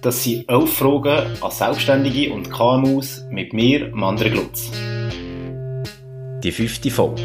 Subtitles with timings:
[0.00, 4.70] Das sind elf Fragen an Selbstständige und KMUs mit mir, Mandre Glutz.
[6.42, 7.22] Die fünfte Folge.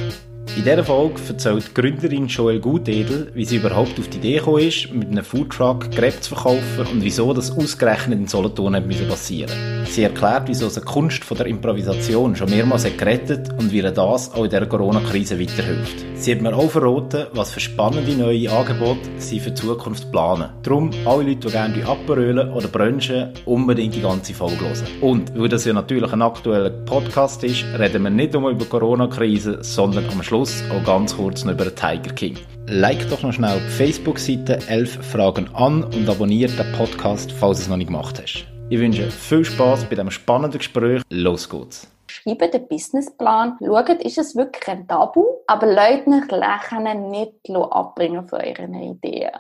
[0.56, 4.60] In dieser Folge erzählt die Gründerin Joel Gutedel, wie sie überhaupt auf die Idee gekommen
[4.60, 9.50] ist, mit einem Foodtruck Crepe zu verkaufen und wieso das ausgerechnet in Solothurn hat passieren
[9.86, 13.92] Sie erklärt, wieso sie die Kunst von der Improvisation schon mehrmals gerettet und wie ihr
[13.92, 16.06] das auch in dieser Corona-Krise weiterhilft.
[16.16, 20.50] Sie hat mir auch verraten, was für spannende neue Angebote sie für die Zukunft planen.
[20.64, 24.88] Darum, alle Leute, die gerne Aperölen oder Brunchen, unbedingt die ganze Folge hören.
[25.02, 28.70] Und, weil das ja natürlich ein aktueller Podcast ist, reden wir nicht nur über die
[28.70, 32.38] Corona-Krise, sondern am Schluss Schluss auch ganz kurz noch über den Tiger King.
[32.68, 37.64] Like doch noch schnell die Facebook-Seite 11 Fragen an und abonniert den Podcast, falls du
[37.64, 38.46] es noch nicht gemacht hast.
[38.70, 41.02] Ich wünsche viel Spaß bei diesem spannenden Gespräch.
[41.10, 41.88] Los geht's!
[42.08, 48.28] Schreiben den Businessplan, schaut, ist es wirklich ein Tabu, aber Leute nicht lächeln, nicht abbringen
[48.28, 49.32] von euren Ideen.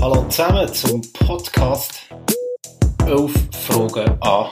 [0.00, 2.08] Hallo zusammen zum Podcast
[3.06, 4.46] 11 Fragen an.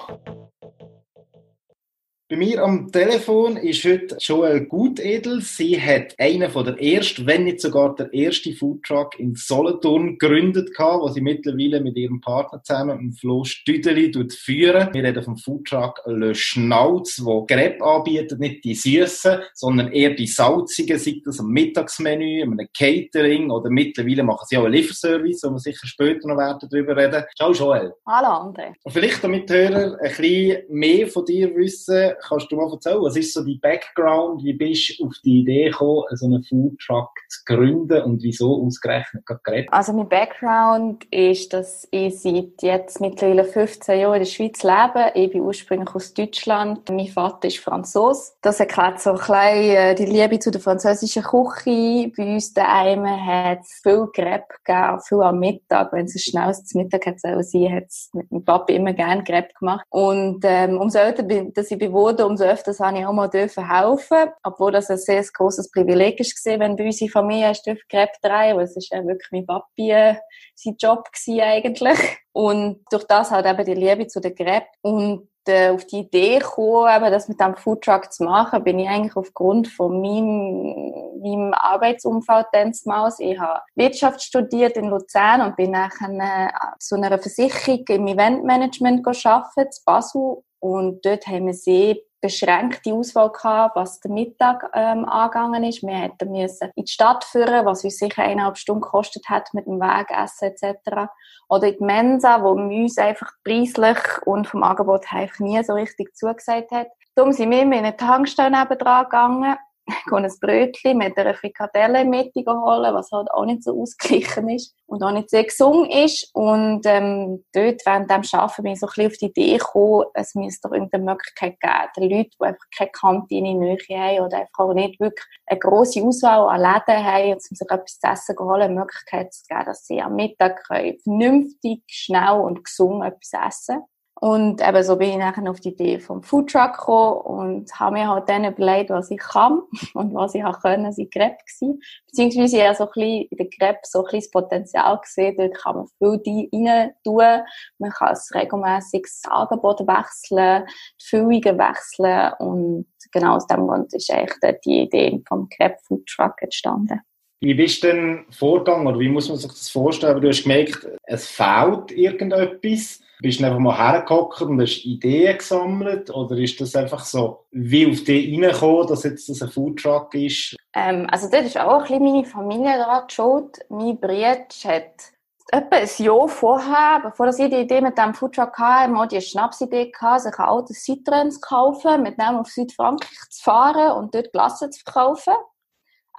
[2.30, 5.40] Bei mir am Telefon ist heute Joel Gutedel.
[5.40, 10.74] Sie hat einen von der ersten, wenn nicht sogar der erste Foodtruck in Solothurn gegründet
[10.74, 14.92] gehabt, wo sie mittlerweile mit ihrem Partner zusammen im Flo Stüdeli führen.
[14.92, 20.26] Wir reden vom Foodtruck Le Schnauz, wo Crepe anbietet, nicht die süßen, sondern eher die
[20.26, 25.52] salzigen, sei das am Mittagsmenü, einem Catering oder mittlerweile machen sie auch einen Lieferservice, wo
[25.52, 27.24] wir sicher später noch werden darüber reden.
[27.34, 27.94] Ciao Joel.
[28.06, 28.74] Hallo André.
[28.86, 33.34] Vielleicht damit Hörer ein bisschen mehr von dir wissen, kannst du mal erzählen, was ist
[33.34, 38.02] so die Background, wie bist du auf die Idee gekommen, so einen Foodtruck zu gründen
[38.02, 44.14] und wieso ausgerechnet gerade Also mein Background ist, dass ich seit jetzt mittlerweile 15 Jahren
[44.14, 45.12] in der Schweiz lebe.
[45.14, 46.88] Ich bin ursprünglich aus Deutschland.
[46.90, 48.36] Mein Vater ist Franzos.
[48.42, 52.12] Das erklärt so ein bisschen äh, die Liebe zu der französischen Küche.
[52.16, 55.92] Bei uns daheim hat es viel Crepe gegeben, viel am Mittag.
[55.92, 59.52] Wenn es ein schnelles Mittag hat sein hat es mit meinem Papa immer gerne Crepe
[59.58, 59.84] gemacht.
[59.90, 63.28] Und ähm, umso älter bin, dass ich bewusst wurde, umso öfters habe ich auch mal
[63.28, 67.82] dürfen helfen, obwohl das ein sehr großes Privileg gesehen, wenn bei unserer Familie hast dürfen
[67.88, 70.16] Crepe drehen, weil es ist ja wirklich mein Papi äh,
[70.54, 71.98] sein Job gewesen eigentlich.
[72.32, 76.38] Und durch das halt eben die Liebe zu der Crepe und äh, auf die Idee
[76.38, 81.54] gekommen, eben das mit dem Foodtruck zu machen, bin ich eigentlich aufgrund von meinem, meinem
[81.54, 83.18] Arbeitsumfeld damals.
[83.18, 89.02] Ich habe Wirtschaft studiert in Luzern und bin nachher äh, zu einer Versicherung im Eventmanagement
[89.02, 90.42] gearbeitet, in Basel.
[90.60, 95.82] Und dort haben wir sehr beschränkte Auswahl gehabt, was der Mittag ähm, angegangen ist.
[95.82, 99.66] Wir hätten müssen in die Stadt führen, was uns sicher eineinhalb Stunden gekostet hat mit
[99.66, 101.10] dem Wegessen etc.
[101.48, 106.16] Oder in die Mensa, wo uns einfach preislich und vom Angebot her nie so richtig
[106.16, 106.88] zugesagt hat.
[107.14, 109.56] Darum sind wir in eine Tankstelle nebendran gegangen
[110.12, 115.02] ein Brötchen mit einer Frikadelle mit holen, was halt auch nicht so ausgeglichen ist und
[115.02, 116.30] auch nicht sehr gesund ist.
[116.34, 120.04] Und ähm, dort, während dem Arbeiten, bin ich so ein bisschen auf die Idee gekommen,
[120.14, 124.26] es müsste doch irgendeine Möglichkeit geben, den Leuten, die einfach keine Kantine in Nähe haben
[124.26, 128.08] oder einfach auch nicht wirklich eine grosse Auswahl an Läden haben und sich etwas zu
[128.08, 133.32] essen holen, eine Möglichkeit zu geben, dass sie am Mittag vernünftig, schnell und gesund etwas
[133.46, 133.82] essen
[134.20, 138.08] und eben so bin ich nachher auf die Idee vom Foodtruck gekommen und habe mir
[138.08, 139.62] halt dann überlegt, was ich kann
[139.94, 141.80] und was ich auch können, sind Crepe gewesen.
[142.06, 145.54] Beziehungsweise ja so ein bisschen in der Crepe so ein bisschen das Potenzial gesehen, dort
[145.54, 147.42] kann man viel rein tun,
[147.78, 150.66] man kann es regelmässig das Angebot wechseln,
[151.00, 156.42] die Füllungen wechseln und genau aus dem Grund ist eigentlich die Idee vom Crepe Foodtruck
[156.42, 157.00] entstanden.
[157.40, 160.20] Wie bist du denn vorgegangen oder wie muss man sich das vorstellen?
[160.20, 166.10] Du hast gemerkt, es fehlt irgendetwas bist du einfach mal hergehockt und hast Ideen gesammelt?
[166.10, 170.56] Oder ist das einfach so, wie auf dich reingekommen, dass jetzt das ein Foodtruck ist?
[170.74, 173.58] Ähm, also dort ist auch ein bisschen meine Familie daran schuld.
[173.68, 175.12] Mein Bruder hat
[175.50, 179.90] etwa ein Jahr vorher, bevor ich die Idee mit dem Foodtruck hatte, mal die Schnapsidee
[179.90, 184.32] gehabt, sich ein altes Citroën zu kaufen, mit dem auf Südfrankreich zu fahren und dort
[184.32, 185.34] Glasse zu verkaufen.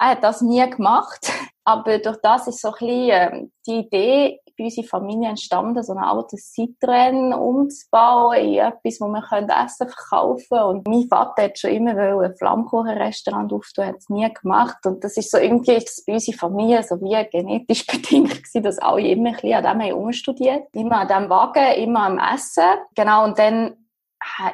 [0.00, 1.30] Er hat das nie gemacht,
[1.64, 5.92] aber durch das ist so ein bisschen ähm, die Idee bei unserer Familie entstanden, so
[5.92, 10.64] ein altes Citroën umzubauen in etwas, wo man Essen verkaufen können.
[10.64, 14.84] Und mein Vater hat schon immer ein Flammkuchenrestaurant auftun, hat es nie gemacht.
[14.84, 18.78] Und das ist so irgendwie ist bei unserer Familie so wie genetisch bedingt gewesen, dass
[18.78, 20.64] alle immer ein bisschen an dem haben umstudiert.
[20.72, 22.64] Immer an dem Wagen, immer am Essen.
[22.94, 23.76] Genau, und dann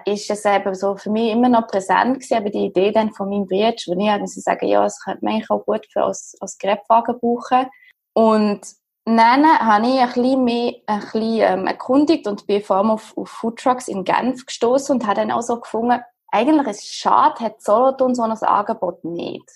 [0.05, 3.29] ist es eben so für mich immer noch präsent gewesen, aber die Idee dann von
[3.29, 6.37] meinem Bruder, wo ich halt sagen, ja, das könnte man eigentlich auch gut für als,
[6.41, 7.67] als Grabwagen brauchen.
[8.15, 8.61] Und
[9.09, 13.17] Nein, habe ich ein bisschen mehr ein bisschen, ähm, erkundigt und bin vor allem auf,
[13.17, 16.01] auf Foodtrucks in Genf gestoßen und habe dann auch so gefunden,
[16.33, 19.49] eigentlich ist es schade, hat Solothurn so ein Angebot nicht.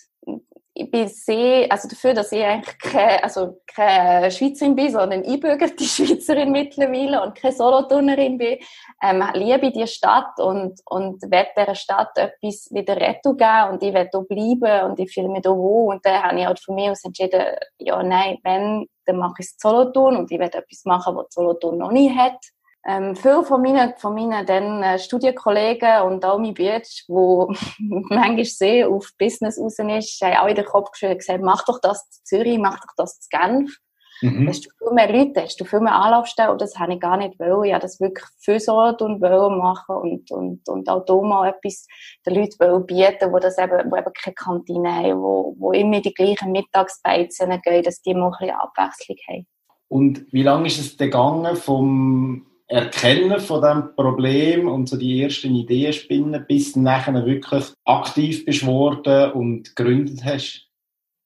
[0.81, 5.85] Ich bin sehr, also dafür, dass ich eigentlich keine, also keine Schweizerin bin, sondern einbürgerte
[5.85, 8.59] Schweizerin mittlerweile und keine Solothurnerin bin,
[9.03, 13.93] ähm, liebe die Stadt und, und werde dieser Stadt etwas wieder retten geben und ich
[13.93, 15.95] werde hier bleiben und ich fühle mich hier wohl.
[15.95, 17.45] Und dann habe ich halt von mir aus entschieden,
[17.79, 21.79] ja, nein, wenn, dann mache ich es Solothurn und ich werde etwas machen, was Solothurn
[21.79, 22.39] noch nie hat
[22.87, 28.45] ähm, viele von meinen, von meinen dann, äh, Studienkollegen und auch mein Bruder, wo manchmal
[28.45, 32.25] sehr auf Business raus ist, haben auch in den Kopf gesagt, mach doch das zu
[32.25, 33.77] Zürich, mach doch das zu Genf.
[34.23, 34.49] Mhm.
[34.49, 37.17] Hast du viel mehr Leute, hast du viel mehr Anlaufstellen und das habe ich gar
[37.17, 37.65] nicht wollen.
[37.65, 41.49] Ich habe das wirklich für so und wollen machen und, und, und auch hier mal
[41.49, 41.87] etwas
[42.27, 46.01] den Leuten wollen bieten, wo das eben, wo eben keine Kantine haben, wo, wo immer
[46.01, 49.47] die gleichen Mittagsbeizen gehen, dass die mal ein bisschen Abwechslung haben.
[49.89, 55.55] Und wie lange ist es gegangen vom Erkennen von dem Problem und so die ersten
[55.57, 60.69] Ideen spinnen, bis du nachher wirklich aktiv bist worden und gegründet hast?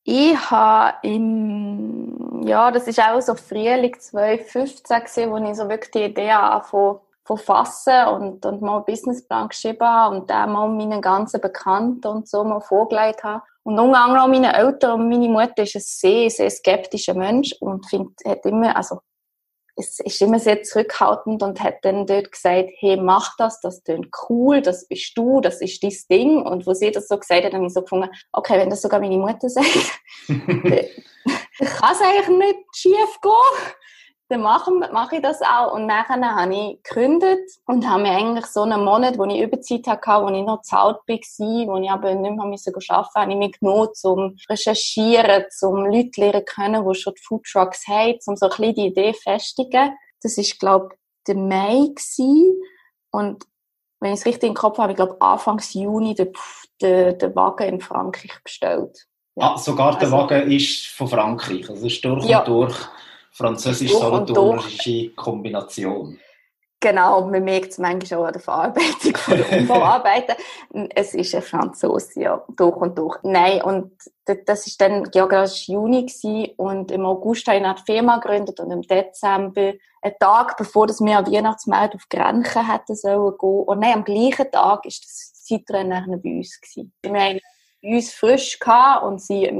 [0.04, 5.90] Ich habe im, ja, das ist auch so Frühling 2015 gewesen, wo ich so wirklich
[5.90, 10.68] die Idee anfangen von fassen und, und mal einen Businessplan geschrieben habe und dann mal
[10.68, 13.42] meinen ganzen Bekannten und so mal vorgelegt habe.
[13.62, 17.86] Und unter anderem meine Eltern und meine Mutter ist ein sehr, sehr skeptischer Mensch und
[17.88, 19.00] findet, hat immer, also
[19.76, 24.08] es ist immer sehr zurückhaltend und hat dann dort gesagt, hey, mach das, das klingt
[24.28, 26.42] cool, das bist du, das ist dein Ding.
[26.42, 29.00] Und wo sie das so gesagt hat, habe ich so gefunden, okay, wenn das sogar
[29.00, 29.66] meine Mutter sagt,
[30.28, 30.38] dann
[31.58, 33.74] kann es eigentlich nicht schief gehen
[34.28, 35.74] dann mache, mache ich das auch.
[35.74, 39.86] Und nachher habe ich gekündigt und habe mir eigentlich so einen Monat, wo ich Überzeit
[39.86, 43.36] hatte, wo ich noch zahlt war, wo ich aber nicht mehr arbeiten musste, habe ich
[43.36, 48.46] mich genommen, zum recherchieren, zum Leute lernen können, die schon die Foodtrucks haben, um so
[48.46, 49.92] ein bisschen die Idee festigen.
[50.22, 52.62] Das war, glaube ich, der Mai gewesen.
[53.10, 53.44] Und
[54.00, 56.32] wenn ich es richtig im Kopf habe, ich glaube, Anfangs Juni den,
[56.80, 59.06] den, den Wagen in Frankreich bestellt.
[59.36, 59.54] Ja.
[59.54, 61.68] Ah, sogar der also, Wagen ist von Frankreich.
[61.68, 62.40] Also ist durch ja.
[62.40, 62.88] und durch
[63.34, 66.18] französisch-solothurnische Kombination.
[66.80, 70.36] Genau, man merkt es manchmal auch an der Verarbeitung von der Umverarbeitung.
[70.94, 73.16] es ist ein Franzose, ja, durch und durch.
[73.22, 73.92] Nein, und
[74.26, 78.70] das ist dann geografisch Juni gewesen, und im August habe ich eine Firma gegründet und
[78.70, 79.72] im Dezember,
[80.02, 84.04] einen Tag bevor das wir an Weihnachtsmarkt auf Grenchen hätten sollen gehen, und nein, am
[84.04, 86.92] gleichen Tag ist das Citroën bei uns gewesen.
[87.00, 87.40] Wir haben
[87.84, 89.50] bei uns frisch gehabt und sie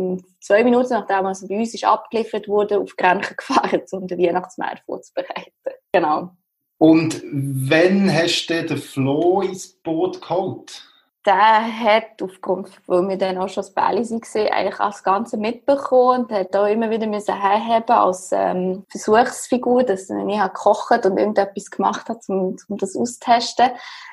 [0.40, 4.84] zwei Minuten nachdem es bei uns ist abgeliefert wurde, auf Grenchen gefahren, um den Weihnachtsmarkt
[4.84, 5.52] vorzubereiten.
[5.92, 6.30] Genau.
[6.78, 10.82] Und wann hast du den Flo ins Boot geholt?
[11.24, 15.36] Der hat aufgrund, weil wir dann auch schon das Bälle waren, eigentlich auch das Ganze
[15.38, 21.06] mitbekommen und hat auch immer wieder müssen herheben als ähm, Versuchsfigur, dass er nicht gekocht
[21.06, 23.70] und irgendetwas gemacht hat, um, um das auszutesten.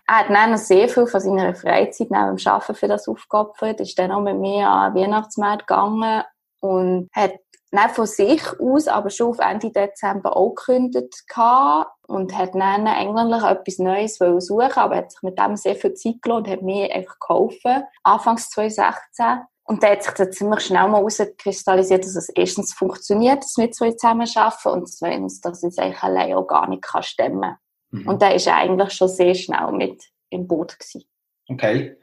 [0.08, 4.00] Er hat dann sehr viel von seiner Freizeit neben dem Arbeiten für das aufgeopfert, ist
[4.00, 6.24] dann auch mit mir an den Weihnachtsmarkt gegangen
[6.62, 7.34] und hat
[7.72, 11.24] nicht von sich aus, aber schon auf Ende Dezember auch gekündigt
[12.08, 16.22] und hat dann eigentlich etwas Neues suchen aber hat sich mit dem sehr viel Zeit
[16.22, 19.26] gelassen und hat mir einfach geholfen, anfangs 2016.
[19.64, 23.72] Und da hat sich dann ziemlich schnell mal herauskristallisiert, dass es erstens funktioniert, dass wir
[23.72, 27.42] zwei zusammen arbeiten und zweitens, dass ich es eigentlich allein auch gar nicht kann stemmen
[27.42, 27.58] kann.
[27.92, 28.08] Mhm.
[28.08, 31.06] Und da ist er eigentlich schon sehr schnell mit im Boot gewesen.
[31.48, 31.96] Okay.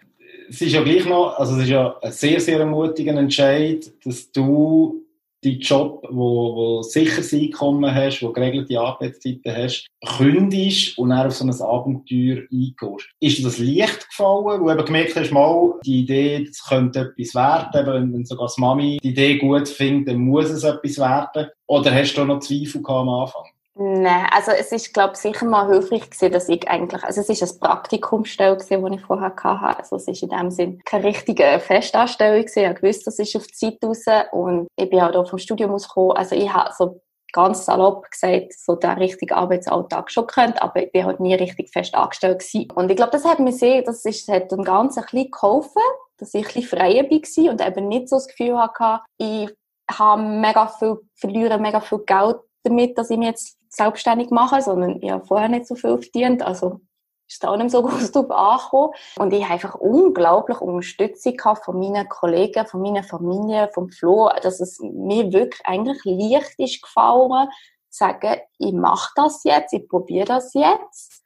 [0.48, 4.32] Es ist ja gleich noch, also es ist ja ein sehr, sehr ermutigender Entscheid, dass
[4.32, 5.04] du
[5.44, 9.86] deinen Job, wo, wo sicheres Einkommen hast, wo geregelte Arbeitszeiten hast,
[10.16, 13.08] kündigst und dann auf so ein Abenteuer eingehst.
[13.20, 17.00] Ist dir das leicht gefallen, wo du eben gemerkt hast, mal, die Idee, das könnte
[17.00, 20.98] etwas werden, wenn, wenn sogar das Mami die Idee gut findet, dann muss es etwas
[20.98, 21.50] werden?
[21.66, 23.44] Oder hast du noch Zweifel am Anfang?
[23.80, 27.28] Nein, also es ist, glaube ich, sicher mal hilfreich gewesen, dass ich eigentlich, also es
[27.28, 29.78] ist ein Praktikumsstelle gewesen, das ich vorher hatte.
[29.78, 32.74] Also es ist in dem Sinn keine richtige Festanstellung gewesen.
[32.74, 35.70] Ich wusste, das ist auf die Zeit raus und ich bin auch da vom Studium
[35.70, 36.16] ausgekommen.
[36.16, 37.00] Also ich habe so
[37.32, 41.70] ganz salopp gesagt, so den richtigen Arbeitsalltag schon gekannt, aber ich bin halt nie richtig
[41.70, 42.72] fest angestellt gewesen.
[42.72, 45.82] Und ich glaube, das hat mir sehr, das ist, hat dem Ganzen ein bisschen geholfen,
[46.16, 49.50] dass ich ein bisschen freier war und eben nicht so das Gefühl hatte, ich
[49.88, 55.00] habe mega viel, verliere mega viel Geld damit, dass ich mich jetzt selbstständig mache, sondern
[55.02, 56.80] ich habe vorher nicht so viel verdient, also
[57.28, 58.94] ist da auch nicht so gut drauf angekommen.
[59.18, 64.30] Und ich habe einfach unglaublich Unterstützung gehabt von meinen Kollegen, von meiner Familie, vom Flo,
[64.42, 67.48] dass es mir wirklich eigentlich leicht ist gefallen,
[67.90, 71.22] zu sagen, ich mache das jetzt, ich probiere das jetzt.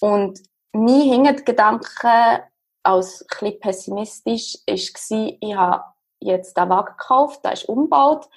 [0.00, 0.40] Und
[0.72, 2.44] mein Hintergedanke
[2.82, 5.84] als ein bisschen pessimistisch war, ich habe
[6.20, 8.28] jetzt den Wagen gekauft, der ist umgebaut,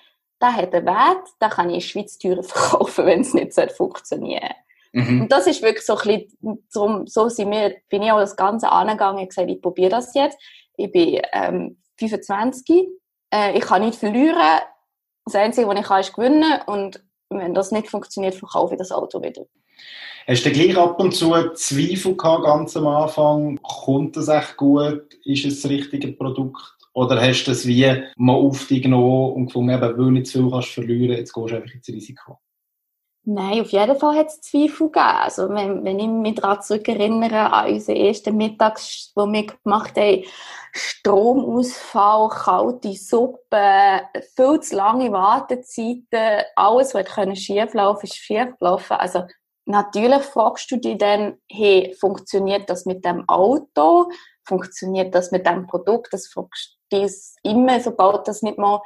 [0.44, 4.54] der hat einen Wert, den kann ich in Schweiz teurer verkaufen, wenn es nicht funktionieren
[4.92, 5.22] mhm.
[5.22, 8.36] Und das ist wirklich so ein bisschen, so, so sind wir, bin ich auch das
[8.36, 10.38] Ganze angegangen und gesagt, ich probiere das jetzt.
[10.78, 12.88] Ich bin ähm, 25,
[13.32, 14.60] Äh, ich kann nicht verlieren.
[15.26, 16.62] Das Einzige, was ich kann, ist gewinnen.
[16.68, 19.46] Und wenn das nicht funktioniert, verkaufe ich das Auto wieder.
[20.28, 23.60] Hast du gleich ab und zu Zweifel gehabt, ganz am Anfang?
[23.62, 25.14] Kommt das echt gut?
[25.26, 26.73] Ist es das richtige Produkt?
[26.94, 30.28] Oder hast du das wie mal auf dich genommen und gefunden, eben, weil du nicht
[30.28, 32.40] zu viel kannst verlieren, jetzt gehst du einfach ins Risiko?
[33.26, 35.06] Nein, auf jeden Fall hat es Zweifel gegeben.
[35.06, 38.78] Also, wenn, wenn ich mich daran zurückerinnere, an unseren ersten Mittag,
[39.16, 40.26] wo wir gemacht haben,
[40.74, 44.02] Stromausfall, kalte Suppe,
[44.36, 48.98] viel zu lange Wartezeiten, alles, was schieflaufen ist schiefgelaufen.
[48.98, 49.24] Also,
[49.66, 54.12] natürlich fragst du dich dann, hey, funktioniert das mit dem Auto?
[54.46, 56.12] Funktioniert das mit dem Produkt?
[56.12, 58.82] Das fragst dich immer, sobald das nicht mal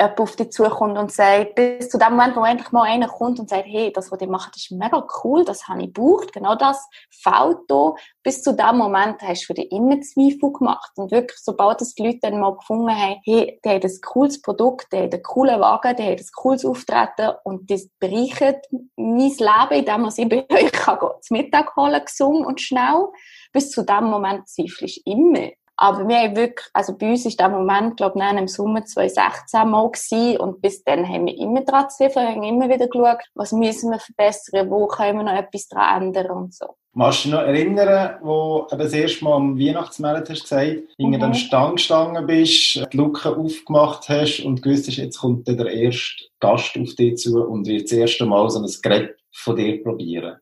[0.00, 3.38] jemand auf dich zukommt und sagt, bis zu dem Moment, wo endlich mal einer kommt
[3.40, 6.54] und sagt, hey, das, was ihr macht, ist mega cool, das habe ich gebraucht, genau
[6.54, 7.94] das fällt da.
[8.22, 10.92] Bis zu dem Moment hast du für dich immer Zweifel gemacht.
[10.96, 14.42] Und wirklich, sobald das die Leute dann mal gefunden haben, hey, der hat ein cooles
[14.42, 18.66] Produkt, der hat einen coolen Wagen, der hat ein cooles Auftreten und das bereichert
[18.96, 23.06] mein Leben, indem man ich bei euch kann zum Mittag holen, gesungen und schnell.
[23.52, 25.48] Bis zu dem Moment zweifelst du immer.
[25.78, 29.68] Aber wir haben wirklich, also bei uns ist der Moment, glaube ich, im Sommer 2016
[29.68, 30.40] mal gewesen.
[30.40, 33.98] Und bis dann haben wir immer dran gezweifelt, haben immer wieder geschaut, was müssen wir
[33.98, 36.76] verbessern, wo können wir noch etwas dran ändern und so.
[36.94, 41.18] Magst du dich noch erinnern, wo du das erste Mal am Weihnachtsmarkt hast gesagt, hinter
[41.18, 41.20] mhm.
[41.20, 46.24] dem Stand gestanden bist, die Luke aufgemacht hast und gewusst hast, jetzt kommt der erste
[46.40, 50.36] Gast auf dich zu und wird das erste Mal so ein Gerät von dir probieren?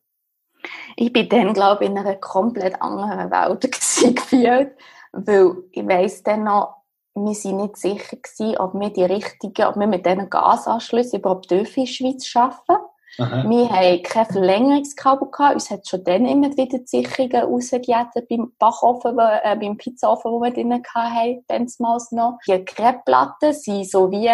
[0.97, 3.61] Ich bin dann, glaube ich, in einer komplett anderen Welt
[4.17, 4.71] gefühlt.
[5.15, 6.77] Weil ich weiss dann noch,
[7.15, 11.51] wir sind nicht sicher gewesen, ob wir die richtigen, ob wir mit diesen Gasanschlüssen überhaupt
[11.51, 12.85] dürfen in der Schweiz arbeiten.
[13.19, 13.49] Aha.
[13.49, 15.55] Wir haben kein Verlängerungskabel gehabt.
[15.55, 20.41] Uns hat schon dann immer wieder die Sicherungen rausgejätet beim Backofen, äh, beim Pizzaofen, wo
[20.41, 22.39] wir drinnen hatten, damals noch.
[22.49, 24.31] Die Crepeplatten sind so wie,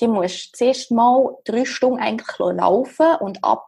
[0.00, 3.67] die musst zuerst mal drei Stunden eigentlich laufen und ab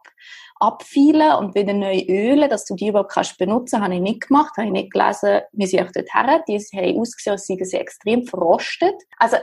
[0.61, 4.55] abfeilen und wieder neu ölen, dass du die überhaupt kannst benutzen, habe ich nicht gemacht,
[4.57, 7.77] habe ich nicht gelesen, wir sind auch dort her, die haben ausgesehen, als seien sie
[7.77, 8.95] extrem verrostet.
[9.17, 9.37] Also,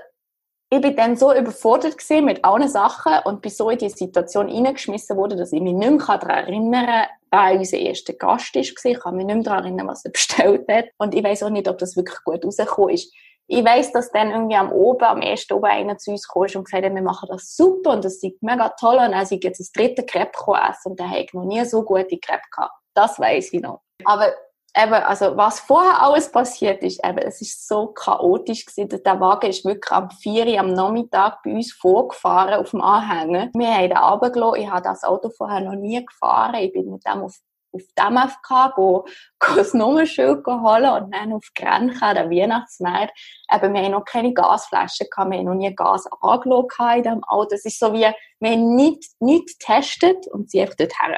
[0.70, 4.48] ich bin dann so überfordert gewesen mit allen Sachen und bin so in die Situation
[4.48, 8.62] hineingeschmissen worden, dass ich mich nicht mehr daran erinnern kann, wer unser erster Gast war.
[8.62, 10.84] Ich kann mich nicht mehr daran erinnern, was er bestellt hat.
[10.98, 13.14] Und ich weiß auch nicht, ob das wirklich gut rausgekommen ist
[13.50, 16.64] ich weiss, dass dann irgendwie am Oben, am ersten Oben einer zu uns kam und
[16.64, 19.58] gesagt hat, wir machen das super und das sieht mega toll und dann sind jetzt
[19.58, 20.38] das dritte Crepe
[20.68, 22.74] essen und habe ich noch nie so gute Crepe gehabt.
[22.94, 23.80] Das weiss ich noch.
[24.04, 24.32] Aber
[24.76, 29.02] eben, also was vorher alles passiert ist, eben, es ist so chaotisch gewesen.
[29.02, 33.48] Der Wagen ist wirklich am 4 Uhr am Nachmittag bei uns vorgefahren auf dem Anhänger.
[33.54, 34.62] Wir haben den runtergelassen.
[34.62, 36.56] Ich habe das Auto vorher noch nie gefahren.
[36.56, 37.34] Ich bin mit dem auf
[37.72, 39.06] auf die MFK go,
[39.38, 43.12] das Nummernschild holen und dann auf Grenchen, den Weihnachtsmarkt.
[43.52, 47.54] Eben, wir haben noch keine Gasflaschen wir haben noch nie Gas angeschaut in diesem Auto.
[47.54, 48.06] Es ist so wie,
[48.40, 51.16] wir haben nichts, nichts getestet und sie einfach dorthin.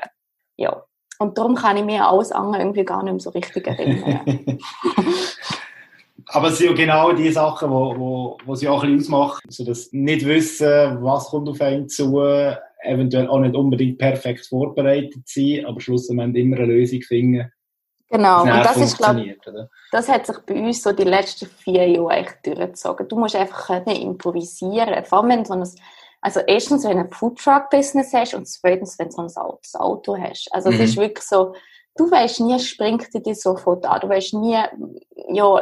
[0.56, 0.82] Ja.
[1.18, 4.20] Und darum kann ich mir alles andere irgendwie gar nicht mehr so richtig erinnern.
[6.32, 9.40] Aber es sind ja genau die Sachen, wo, wo, wo sie auch ein bisschen ausmachen.
[9.46, 12.16] Also das nicht wissen, was kommt auf einen zu,
[12.82, 17.50] eventuell auch nicht unbedingt perfekt vorbereitet sein, aber schlussendlich immer eine Lösung finden.
[18.10, 19.36] Genau, und das ist, glaube
[19.92, 23.06] das hat sich bei uns so die letzten vier Jahre echt durchgezogen.
[23.06, 25.04] Du musst einfach können improvisieren.
[25.04, 25.64] Vor allem, wenn so ein,
[26.20, 30.16] also erstens, wenn du ein Foodtruck-Business hast und zweitens, wenn du so ein altes Auto
[30.18, 30.48] hast.
[30.50, 30.80] Also, mhm.
[30.80, 31.54] es ist wirklich so,
[31.96, 34.00] du weißt nie, springt dir sofort an.
[34.00, 34.58] Du weißt nie,
[35.28, 35.60] ja,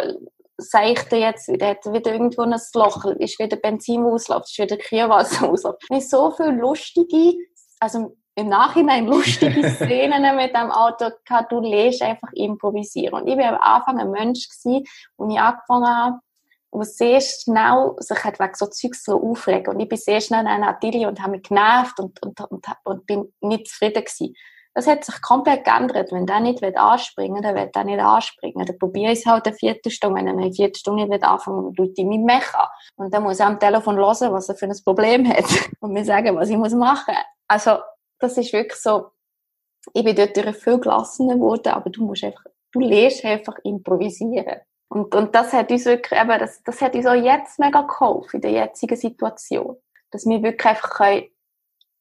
[0.58, 4.58] sage ich dir jetzt, der hat wieder irgendwo ein Loch, ist wieder Benzin ausläuft, ist
[4.58, 5.88] wieder Kühlwasser ausläuft.
[5.90, 7.34] Nicht so viele lustige,
[7.80, 11.52] also im Nachhinein lustige Szenen mit dem Auto gehabt.
[11.52, 13.22] Du lernst einfach improvisieren.
[13.22, 14.84] Und ich war am Anfang ein Mensch gewesen,
[15.16, 16.18] wo ich angefangen habe,
[16.70, 19.74] wo sehr schnell sich hat wegen so Zeugs so aufregen.
[19.74, 22.66] Und ich bin sehr schnell in einer Atelier und habe mich genervt und, und, und,
[22.84, 24.34] und bin nicht zufrieden gewesen.
[24.78, 26.12] Das hat sich komplett geändert.
[26.12, 28.64] Wenn der nicht anspringen will, dann will er nicht anspringen.
[28.64, 30.20] Dann probiere ich es halt eine Viertelstunde.
[30.20, 32.68] Wenn er eine Viertelstunde nicht anfangen will, ich mich Mech an.
[32.94, 35.46] Und dann muss er am Telefon hören, was er für ein Problem hat.
[35.80, 37.16] Und mir sagen, was ich muss machen.
[37.48, 37.78] Also,
[38.20, 39.08] das ist wirklich so,
[39.94, 44.60] ich bin dort viel gelassener geworden, aber du musst einfach, du lernst einfach improvisieren.
[44.90, 48.36] Und, und das hat uns wirklich, eben, das, das hat uns auch jetzt mega geholfen,
[48.36, 49.76] in der jetzigen Situation.
[50.12, 51.24] Dass wir wirklich einfach können,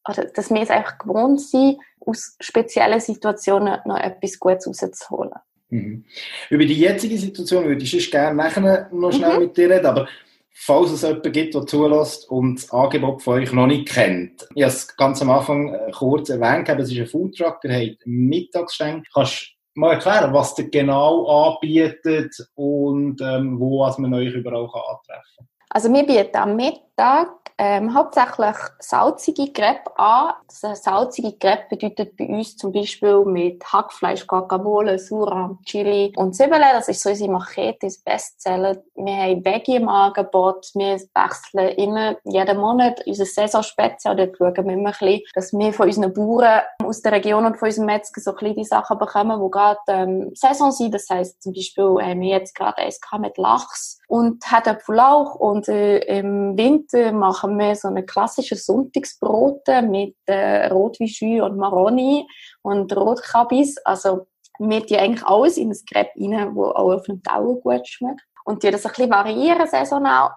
[0.08, 5.34] oder dass wir es einfach gewohnt sind, aus speziellen Situationen noch etwas Gutes rauszuholen.
[5.70, 6.06] Mhm.
[6.50, 9.40] Über die jetzige Situation würde ich gerne nachher noch schnell mhm.
[9.40, 10.08] mit dir reden, aber
[10.54, 14.48] falls es jemanden gibt, der zulässt und das Angebot von euch noch nicht kennt.
[14.56, 17.98] Ich habe es ganz am Anfang äh, kurz erwähnt, es ist ein Foodtruck, der hat
[18.06, 19.04] Mittagsstände.
[19.14, 25.38] Kannst du mal erklären, was der genau anbietet und ähm, wo man euch überall antreffen
[25.38, 25.48] kann?
[25.70, 30.34] Also wir bieten am Mittag ähm, hauptsächlich salzige Crepe an.
[30.48, 36.62] Also salzige Crepe bedeutet bei uns zum Beispiel mit Hackfleisch, Guacamole, Sura, Chili und Zwiebeln.
[36.62, 38.78] Das ist so unsere Machete, das Bestseller.
[38.96, 40.70] Wir haben Veggie im Angebot.
[40.76, 44.16] Wir wechseln immer jeden Monat unser Saisonspezial.
[44.16, 47.58] Dort schauen wir immer ein bisschen, dass wir von unseren Bauern aus der Region und
[47.58, 50.94] von unseren Metzger so kleine Sachen bekommen, die gerade ähm, Saison sind.
[50.94, 54.44] Das heisst zum Beispiel haben wir jetzt gerade eins mit Lachs und
[54.88, 61.58] Lauch und äh, im Winter machen wir so eine klassische Sonntagsbrote mit äh, Rotweinschü und
[61.58, 62.26] Maroni
[62.62, 63.78] und Rotkabis.
[63.80, 64.28] Also
[64.60, 68.22] wir die eigentlich alles in ein Crepe rein, wo auch auf dem Tauer gut schmeckt.
[68.46, 70.32] Und die das ein bisschen variieren saisonal.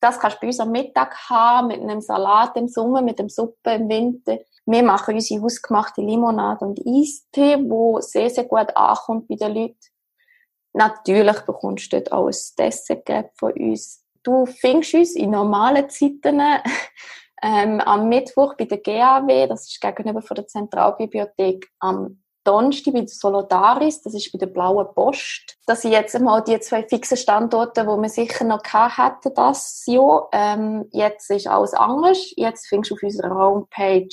[0.00, 3.28] Das kannst du bei uns am Mittag haben, mit einem Salat im Sommer, mit dem
[3.28, 4.38] Suppe im Winter.
[4.66, 9.91] Wir machen unsere hausgemachte Limonade und Eistee, wo sehr, sehr gut ankommt bei den Leuten.
[10.74, 14.02] Natürlich bekommst du dort auch ein Dessert von uns.
[14.22, 16.40] Du findest uns in normalen Zeiten
[17.42, 23.00] ähm, am Mittwoch bei der GAW, das ist gegenüber von der Zentralbibliothek, am Donnerstag bei
[23.00, 25.58] der Solodaris, das ist bei der Blauen Post.
[25.66, 29.84] Das sind jetzt einmal die zwei fixen Standorte, wo wir sicher noch gehabt hätten das
[29.86, 30.28] Jahr.
[30.32, 32.32] Ähm, jetzt ist alles anders.
[32.36, 34.08] Jetzt findest du auf unserer Homepage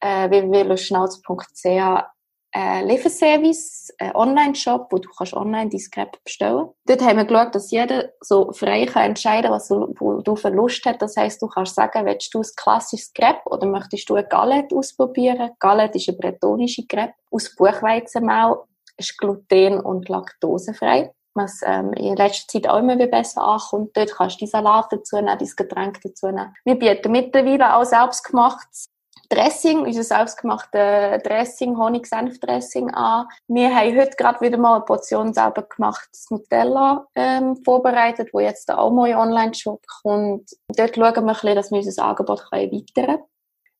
[0.00, 2.13] äh, www.schnauz.ch
[2.54, 7.54] äh, Lieferservice, ein Online-Shop, wo du kannst online dein Crepe bestellen Dort haben wir geschaut,
[7.54, 11.02] dass jeder so frei kann entscheiden was du, wo du für Lust hast.
[11.02, 14.74] Das heisst, du kannst sagen, willst du ein klassisches Crepe oder möchtest du ein Galette
[14.76, 15.50] ausprobieren?
[15.58, 18.56] Galette ist eine bretonische Crepe aus Buchweizenmehl,
[18.96, 23.96] ist gluten- und laktosefrei was ähm, in letzter Zeit auch immer besser ankommt.
[23.96, 26.54] Dort kannst du die Salate dazu nehmen, dein Getränk dazu nehmen.
[26.64, 28.93] Wir bieten mittlerweile auch selbstgemachtes
[29.34, 33.26] Dressing, unser selbstgemachtes Dressing, Honig-Senf-Dressing an.
[33.48, 38.70] Wir haben heute gerade wieder mal eine Portion selber gemachtes Nutella ähm, vorbereitet, wo jetzt
[38.70, 40.50] auch mal in Online-Shop kommt.
[40.68, 43.18] Dort schauen wir ein bisschen, dass wir unser Angebot erweitern können.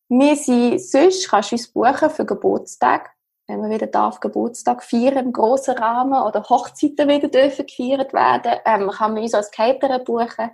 [0.08, 3.12] Wir sind, sonst kannst du uns buchen für Geburtstag.
[3.46, 8.54] Wenn wir wieder darf, Geburtstag feiern im grossen Rahmen oder Hochzeiten wieder dürfen gefeiert werden,
[8.64, 10.50] ähm, kann man uns als Caterer buchen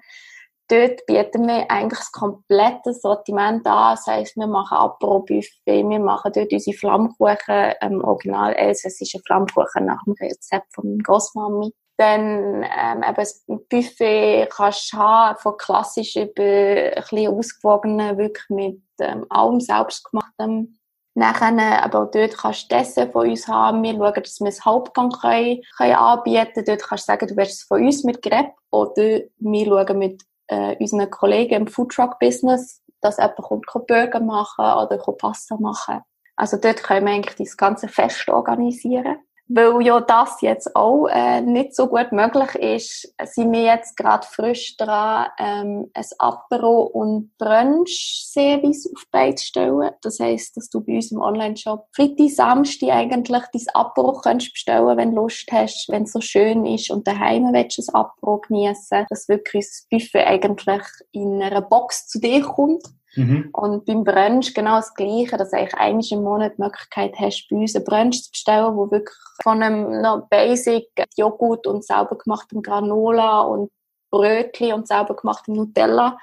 [0.70, 3.94] dort bieten wir eigentlich das komplette Sortiment an.
[3.94, 10.02] Das heisst, wir machen Apro-Buffet, wir machen dort unsere Flammkuchen, ähm, original elsässische Flammkuchen nach
[10.04, 11.72] dem Rezept von Großmami.
[11.98, 18.48] Dann ähm, eben das Buffet kannst du haben, von klassisch über ein bisschen ausgewogenen, wirklich
[18.48, 20.78] mit ähm, allem selbstgemachtem.
[21.14, 23.82] Nachher, aber auch dort kannst du Essen von uns haben.
[23.82, 27.52] Wir schauen, dass wir das Hauptgang können, können anbieten Dort kannst du sagen, du willst
[27.52, 33.18] es von uns mit Crepe oder wir schauen mit äh, unseren Kollegen im Foodtruck-Business, dass
[33.18, 36.00] jemand kommt, Burger machen oder Pasta machen.
[36.36, 39.18] Also dort können wir eigentlich das ganze Fest organisieren.
[39.52, 44.24] Weil ja das jetzt auch äh, nicht so gut möglich ist, sind wir jetzt gerade
[44.24, 49.90] frisch dran, ähm, ein Apero- und Brunch-Service auf die zu stellen.
[50.02, 54.96] Das heisst, dass du bei uns im Online-Shop Freitag, Samstag eigentlich dein Apero kannst bestellen,
[54.96, 58.38] wenn du Lust hast, wenn es so schön ist und daheim willst du ein Apero
[58.38, 62.84] geniessen, dass wirklich das Buffet eigentlich in einer Box zu dir kommt
[63.16, 63.50] Mhm.
[63.52, 67.48] Und beim Brunch genau das Gleiche, dass du eigentlich einmal im Monat die Möglichkeit hast,
[67.48, 72.16] bei uns einen Brunch zu bestellen, wo wirklich von einem noch Basic Joghurt und sauber
[72.16, 73.70] gemachtem Granola und
[74.10, 76.18] Brötchen und sauber gemachtem Nutella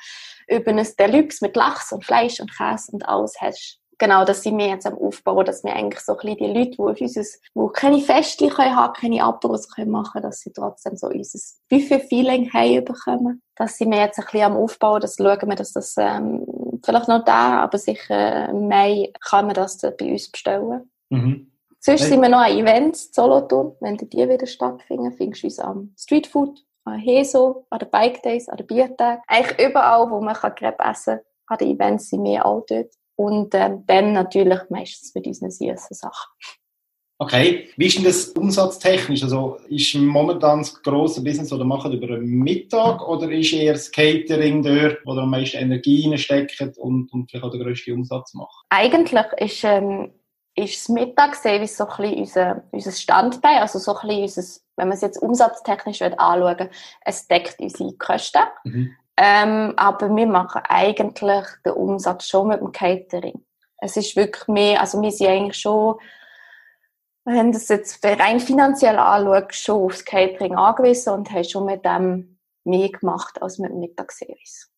[0.47, 4.57] über ein Deluxe mit Lachs und Fleisch und Käse und alles hast genau, das sind
[4.57, 7.41] wir jetzt am Aufbauen, dass wir eigentlich so ein bisschen die Leute, die auf unseres,
[7.53, 12.51] die keine Feste können haben, keine Aperos können machen, dass sie trotzdem so unser Buffet-Feeling
[12.53, 13.41] haben bekommen.
[13.55, 16.45] Das sind wir jetzt ein bisschen am Aufbauen, das schauen wir, dass das, ähm,
[16.83, 20.89] vielleicht noch da, aber sicher im Mai kann man das bei uns bestellen.
[21.09, 21.51] Mhm.
[21.79, 22.09] Sonst hey.
[22.09, 26.59] sind wir noch an Events, Solothurn, wenn die wieder stattfinden, findest du uns am Streetfood,
[26.85, 29.21] an Heso, an den Bike Days, an den Biertagen.
[29.27, 32.93] Eigentlich überall, wo man Crepe essen kann, an den Events sind wir auch dort.
[33.17, 36.29] Und ähm, dann natürlich meistens mit unseren süßen Sachen.
[37.19, 39.23] Okay, wie ist denn das umsatztechnisch?
[39.23, 43.91] Also ist momentan das grosse Business, oder machen über einen Mittag oder ist eher das
[43.91, 48.65] Catering dort, wo am meisten Energie reinsteckt und, und vielleicht auch den grössten Umsatz macht?
[48.69, 50.11] Eigentlich ist, ähm,
[50.53, 54.87] ist das Mittagsservice so ein bisschen unser, unser Standbein, also so ein bisschen unser, wenn
[54.89, 56.69] man es jetzt umsatztechnisch anschauen
[57.03, 58.43] es deckt unsere Kosten.
[58.63, 58.95] Mhm.
[59.17, 63.43] Ähm, aber wir machen eigentlich den Umsatz schon mit dem Catering.
[63.79, 65.95] Es ist wirklich mehr, also wir sind eigentlich schon,
[67.25, 72.37] wenn das jetzt rein finanziell anschaut, schon aufs Catering angewiesen und haben schon mit dem
[72.63, 74.71] mehr gemacht als mit dem Mittagsservice.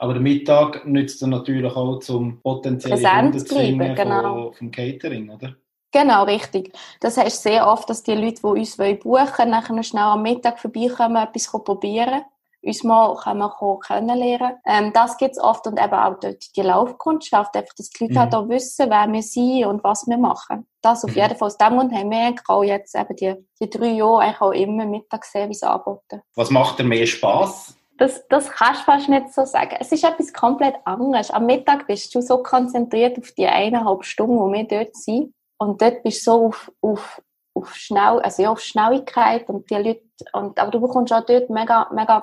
[0.00, 4.52] Aber der Mittag nützt dann natürlich auch zum potenziellen Kundenzufinden genau.
[4.52, 5.56] vom Catering, oder?
[5.92, 6.72] Genau, richtig.
[7.00, 10.60] Das heißt sehr oft, dass die Leute, die uns buchen wollen, nachher schnell am Mittag
[10.60, 12.22] vorbeikommen, etwas probieren
[12.62, 13.50] uns mal können
[13.86, 18.14] kennenlernen ähm, Das gibt's oft und eben auch dort die Laufkundschaft, einfach, dass die Leute
[18.14, 18.18] mhm.
[18.18, 20.66] halt auch wissen, wer wir sind und was wir machen.
[20.82, 21.16] Das auf mhm.
[21.16, 21.46] jeden Fall.
[21.46, 24.86] Aus dem Grund haben wir auch jetzt eben die, die drei Jahre eigentlich auch immer
[24.86, 26.22] Mittagsservice angeboten.
[26.34, 27.74] Was macht dir mehr Spass?
[27.98, 29.76] Das, das kannst du fast nicht so sagen.
[29.80, 31.32] Es ist etwas komplett anderes.
[31.32, 35.34] Am Mittag bist du so konzentriert auf die eineinhalb Stunden, wo wir dort sind.
[35.58, 37.22] Und dort bist du so auf, auf,
[37.54, 41.50] auf schnell, also ja, auf Schnelligkeit und die Leute, und, aber du bekommst auch dort
[41.50, 42.22] mega, mega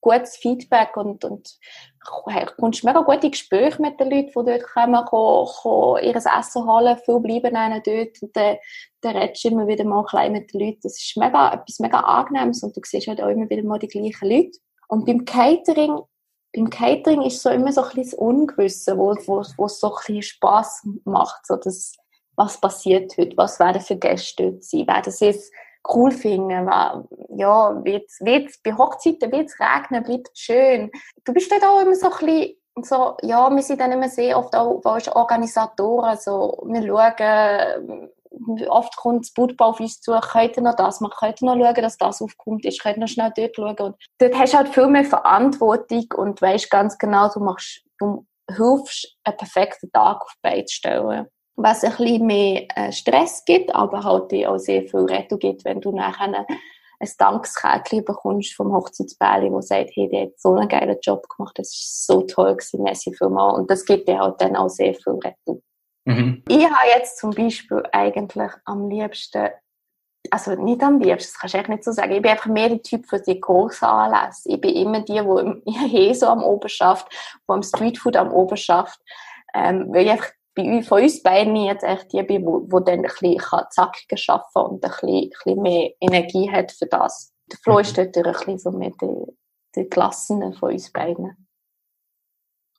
[0.00, 1.58] gutes Feedback und, und
[2.56, 6.98] kommst mega gute Gespräche mit den Leuten, die dort kommen, kommen, kommen ihr Essen holen,
[6.98, 8.56] viel bleiben einen dort und dann,
[9.02, 10.80] dann redest du immer wieder mal klein mit den Leuten.
[10.82, 13.88] Das ist mega, etwas mega angenehmes und du siehst halt auch immer wieder mal die
[13.88, 14.58] gleichen Leute.
[14.88, 16.00] Und beim Catering,
[16.54, 19.88] beim Catering ist so immer so ein bisschen das Ungewisse, wo, wo, wo es so
[19.88, 21.94] ein bisschen Spass macht, so das,
[22.36, 25.50] was passiert heute, was werden für Gäste dort sein, werden sie es
[25.88, 26.68] cool finden,
[27.36, 30.90] ja, wird's, wird's, bei Hochzeiten wird es regnen, bleibt schön.
[31.24, 34.38] Du bist dort auch immer so ein bisschen so, ja, wir sind dann immer sehr
[34.38, 38.10] oft auch, auch Organisatoren, so, wir schauen,
[38.68, 41.62] oft kommt das Football auf uns zu, könnt ihr noch das machen, könnt ihr noch
[41.62, 43.76] schauen, dass das aufkommt, ist, könnt ihr noch schnell dort schauen.
[43.78, 48.26] Und dort hast du halt viel mehr Verantwortung und weißt ganz genau, du machst, du
[48.48, 51.26] hilfst, einen perfekten Tag auf die Beine zu stellen
[51.62, 55.80] was ein bisschen mehr äh, Stress gibt, aber halt auch sehr viel Rettung gibt, wenn
[55.80, 56.46] du nachher ein,
[57.18, 61.68] Dankskärtchen bekommst vom Hochzeitsbärli, wo sagt, hey, der hat so einen geilen Job gemacht, das
[61.68, 63.58] ist so toll gewesen, merci vielmals.
[63.58, 65.62] Und das gibt dir halt dann auch sehr viel Rettung.
[66.04, 66.42] Mhm.
[66.46, 69.48] Ich habe jetzt zum Beispiel eigentlich am liebsten
[70.30, 72.12] also nicht am liebsten, das kannst du echt nicht so sagen.
[72.12, 74.50] Ich bin einfach mehr der Typ für die grossen Anlässe.
[74.50, 75.20] Ich bin immer die,
[75.66, 79.00] die hier so am Oben schafft, die am Streetfood am Oben schafft.
[79.54, 83.02] Ähm, weil ich einfach bei von uns beiden jetzt echt die wo, wo dann ein
[83.02, 87.32] bisschen zackiger arbeiten kann und ein bisschen, ein bisschen mehr Energie hat für das.
[87.50, 89.26] Der Flo ist dort ein bisschen so mit den,
[89.76, 91.48] den Klassen von uns beiden.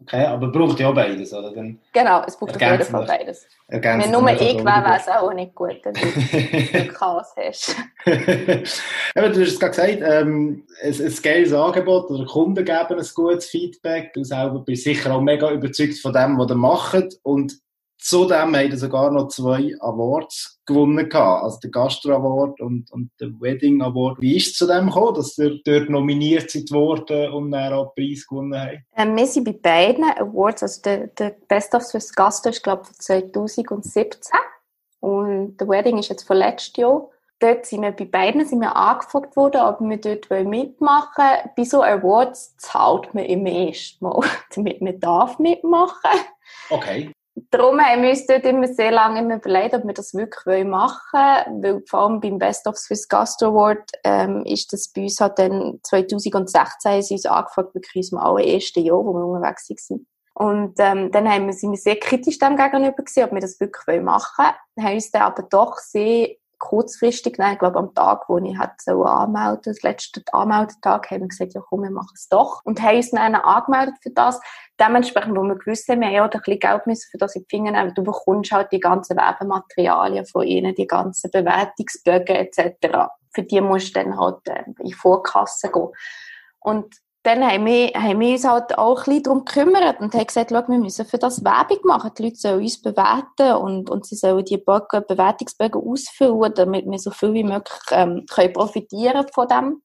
[0.02, 1.52] Okay, aber braucht ja auch beides, oder?
[1.52, 3.46] Dann genau, es braucht auf jeden Fall beides.
[3.68, 7.76] Wenn nur ich wäre, wäre es auch nicht gut, wenn du Chaos hast.
[8.06, 13.08] Eben, du hast es gerade gesagt, ähm, ein, ein geiles Angebot oder Kunden geben ein
[13.14, 14.14] gutes Feedback.
[14.14, 17.20] Du selber bist sicher auch mega überzeugt von dem, was ihr macht.
[17.24, 17.60] Und
[18.02, 23.40] Zudem haben sogar noch zwei Awards gewonnen gehabt, also den Gastro Award und, und den
[23.40, 24.20] Wedding Award.
[24.20, 27.94] Wie ist es zu dem gekommen, dass ihr dort nominiert seid worden und dann auch
[27.94, 28.80] den Preis gewonnen habt?
[28.98, 32.82] Ähm, wir sind bei beiden Awards, also der, der Best of Swiss Gastro ist glaube
[32.82, 34.40] ich von 2017
[35.02, 37.08] und der Wedding ist jetzt von letztem Jahr.
[37.38, 41.50] Dort sind wir bei beiden sind wir angefragt worden, ob wir dort mitmachen wollen.
[41.56, 44.22] Bei so Awards zahlt man immer erst mal,
[44.56, 46.20] damit man darf mitmachen.
[46.72, 47.12] Okay
[47.52, 51.64] darum haben wir uns dort immer sehr lange überlegt, ob wir das wirklich machen wollen,
[51.64, 55.38] weil vor allem beim Best of Swiss Gastro Award ähm, ist das bei uns halt
[55.38, 60.08] dann 2016 sie uns angefragt, wirklich unserem allerersten Jahr, wo wir unterwegs waren.
[60.34, 63.60] Und ähm, dann haben wir, sind wir sehr kritisch dem gegenüber gewesen, ob wir das
[63.60, 64.86] wirklich machen wollen.
[64.88, 66.30] Haben uns dann aber doch sehr
[66.62, 71.22] kurzfristig, nein, ich glaube am Tag, wo ich hat so anmelden, das letzte Anmeldetag, haben
[71.22, 72.62] wir gesagt, ja komm, wir machen es doch.
[72.64, 74.40] Und haben uns dann angemeldet für das.
[74.82, 77.44] Dementsprechend, wo wir gewusst haben, wir haben ja ein bisschen Geld müssen für das in
[77.44, 77.94] die Finger nehmen.
[77.94, 83.10] Du bekommst halt die ganzen Werbematerialien von ihnen, die ganzen Bewertungsbögen etc.
[83.32, 85.90] Für die musst du dann halt äh, in Vorkasse gehen.
[86.60, 90.26] Und dann haben wir, haben wir uns halt auch ein bisschen darum gekümmert und haben
[90.26, 92.12] gesagt, schau, wir müssen für das Werbung machen.
[92.18, 96.98] Die Leute sollen uns bewerten und, und sie sollen die Bögen, Bewertungsbögen ausfüllen, damit wir
[96.98, 99.84] so viel wie möglich ähm, können profitieren von dem.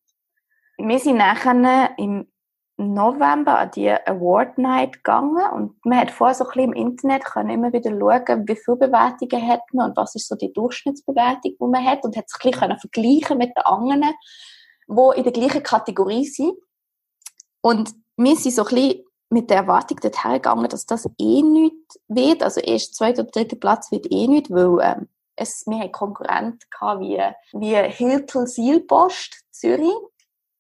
[0.79, 2.27] Wir sind nachher im
[2.79, 7.25] November an die Award Night gegangen und man hat vorher so ein bisschen im Internet
[7.25, 11.53] können immer wieder schauen, wie viele Bewertungen hat man und was ist so die Durchschnittsbewertung,
[11.59, 14.15] die man hat und hat sich ein bisschen vergleichen mit den anderen,
[14.89, 16.53] die in der gleichen Kategorie sind.
[17.63, 21.99] Und wir sind so ein bisschen mit der Erwartung dorthin gegangen, dass das eh nichts
[22.09, 22.43] wird.
[22.43, 26.59] Also erst zweiter oder dritter Platz wird eh nicht, weil ähm, es, wir hatten Konkurrenten
[26.99, 27.21] wie,
[27.53, 29.95] wie Hiltel Seilpost Zürich,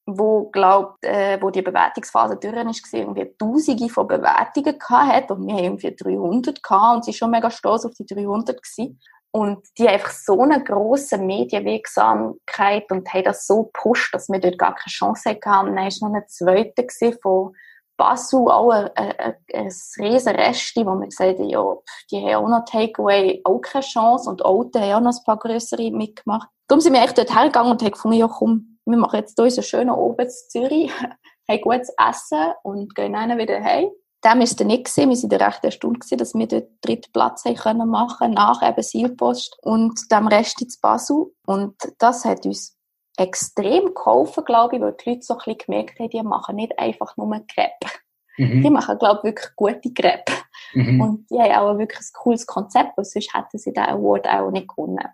[0.06, 5.54] wo, glaubt, äh, wo die Bewertungsphase durch ist, irgendwie Tausende von Bewertungen hat und wir
[5.54, 9.00] haben irgendwie 300 gehabt und sie schon mega stolz auf die 300 gewesen.
[9.32, 14.40] Und die haben einfach so eine grosse Medienwirksamkeit und haben das so gepusht, dass wir
[14.40, 15.68] dort gar keine Chance hatten.
[15.68, 16.86] Und dann war noch eine zweite
[17.20, 17.54] von
[17.98, 21.76] Basel, auch ein, ein, ein riesen Resti, wo wir gesagt haben, ja,
[22.10, 24.30] die haben auch noch Takeaway, auch keine Chance.
[24.30, 26.48] Und Alten haben auch noch ein paar grössere mitgemacht.
[26.68, 29.44] Darum sind wir echt dort hergegangen und haben gefunden, ja komm, wir machen jetzt hier
[29.44, 30.92] unseren schönen Oben in Zürich,
[31.48, 33.90] haben gutes Essen und gehen dann wieder heim
[34.26, 35.10] dem ist es nicht gesehen.
[35.10, 38.82] Wir waren recht erstaunt gewesen, dass wir dort dritten Platz haben können machen, nach eben
[38.82, 41.26] Seilpost und dem Rest ins Basel.
[41.46, 42.76] Und das hat uns
[43.16, 46.78] extrem geholfen, glaube ich, weil die Leute so ein bisschen gemerkt haben, die machen nicht
[46.78, 47.92] einfach nur Crepe.
[48.36, 48.62] Mhm.
[48.62, 50.32] Die machen, glaube ich, wirklich gute Crepe.
[50.74, 51.00] Mhm.
[51.00, 54.50] Und die haben auch wirklich ein cooles Konzept, weil sonst hätten sie den Award auch
[54.50, 55.06] nicht gewonnen.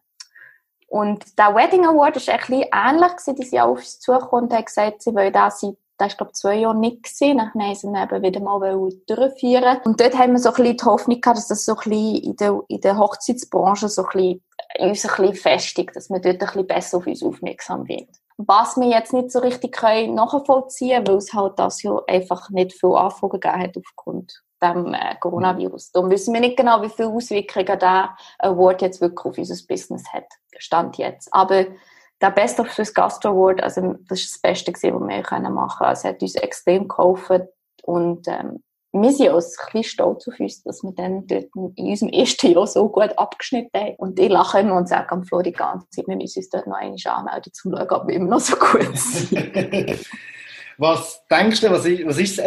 [0.93, 3.37] Und der Wedding Award war ein bisschen ähnlich, gewesen.
[3.37, 6.57] die sind auf uns zugekommen und haben gesagt, sie wollen das seit das glaube zwei
[6.57, 7.39] Jahre nicht gewesen.
[7.39, 10.77] Dann haben sie ihn eben wieder mal durchführen Und dort haben wir so ein bisschen
[10.77, 14.09] die Hoffnung gehabt, dass das so ein bisschen in der, in der Hochzeitsbranche so ein
[14.13, 14.43] bisschen,
[14.81, 18.11] uns ein bisschen festigt, dass wir dort ein bisschen besser auf uns aufmerksam wird.
[18.37, 22.79] Was wir jetzt nicht so richtig können nachvollziehen, weil es halt das ja einfach nicht
[22.79, 25.93] viel Anfragen gegeben hat aufgrund dem äh, Coronavirus.
[25.93, 30.05] Darum wissen wir nicht genau, wie viele Auswirkungen der Award jetzt wirklich auf unser Business
[30.13, 30.27] hat.
[30.59, 31.29] Stand jetzt.
[31.33, 31.67] Aber
[32.21, 35.25] der Best of Swiss Gastro Award, also das ist das Beste gewesen, was wir machen
[35.25, 35.59] können.
[35.59, 37.49] Also, es hat uns extrem geholfen
[37.83, 38.63] und ähm,
[38.95, 41.47] wir sind auch ein bisschen stolz auf uns, dass wir dann dort
[41.77, 43.95] in unserem ersten Jahr so gut abgeschnitten haben.
[43.97, 46.67] Und ich lache immer und sage am Flo die ganze Zeit, wir müssen uns dort
[46.67, 50.07] noch einmal anmelden, um zu schauen, ob wir immer noch so gut sind.
[50.79, 52.45] was denkst du, was ist, was ist das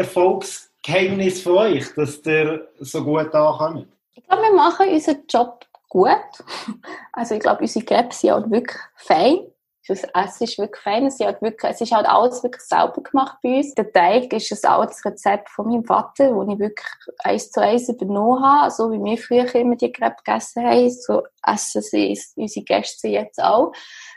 [0.86, 3.88] Erfolgsgeheimnis von euch, dass ihr so gut ankommt?
[4.14, 6.10] Ich glaube, wir machen unseren Job gut.
[7.18, 9.40] Also ich glaube, unsere Krebs sind auch wirklich fein.
[9.88, 11.06] Das Essen ist wirklich fein.
[11.06, 13.76] Es ist, halt wirklich, es ist halt alles wirklich sauber gemacht bei uns.
[13.76, 16.88] Der Teig ist ein altes Rezept von meinem Vater, das ich wirklich
[17.20, 18.72] eins zu eins übernommen habe.
[18.72, 23.42] So wie wir früher immer die Crepe gegessen haben, so essen sie unsere Gäste jetzt
[23.42, 23.74] auch.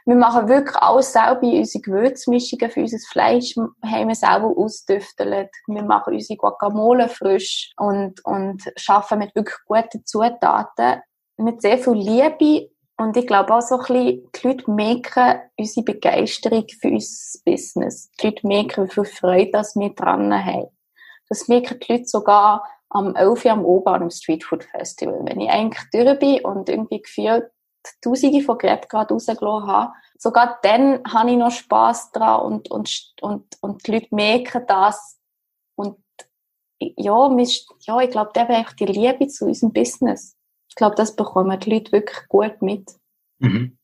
[0.07, 1.43] Wir machen wirklich alles selber.
[1.43, 5.51] Unsere Gewürzmischungen für unser Fleisch haben wir selber ausdüftelt.
[5.67, 11.03] Wir machen unsere Guacamole frisch und, und arbeiten mit wirklich guten Zutaten.
[11.37, 15.85] Mit sehr viel Liebe und ich glaube auch so ein bisschen, die Leute merken unsere
[15.85, 18.11] Begeisterung für unser Business.
[18.21, 20.67] Die Leute merken, wie viel Freude dass wir dran haben.
[21.29, 25.21] Das merken die Leute sogar am 11 Uhr am Oben am Streetfood Festival.
[25.23, 27.51] Wenn ich eigentlich durch bin und irgendwie gefühlt
[28.03, 33.15] Tausende von Gräben gerade rausgelassen habe, sogar dann habe ich noch Spass dran und, und,
[33.21, 35.21] und, und die Leute merken das.
[35.77, 35.99] Und
[36.81, 40.38] ja, ja ich glaube, wäre einfach die Liebe zu unserem Business
[40.75, 42.91] glaube, das bekommen die Leute wirklich gut mit.
[43.39, 43.79] Mhm.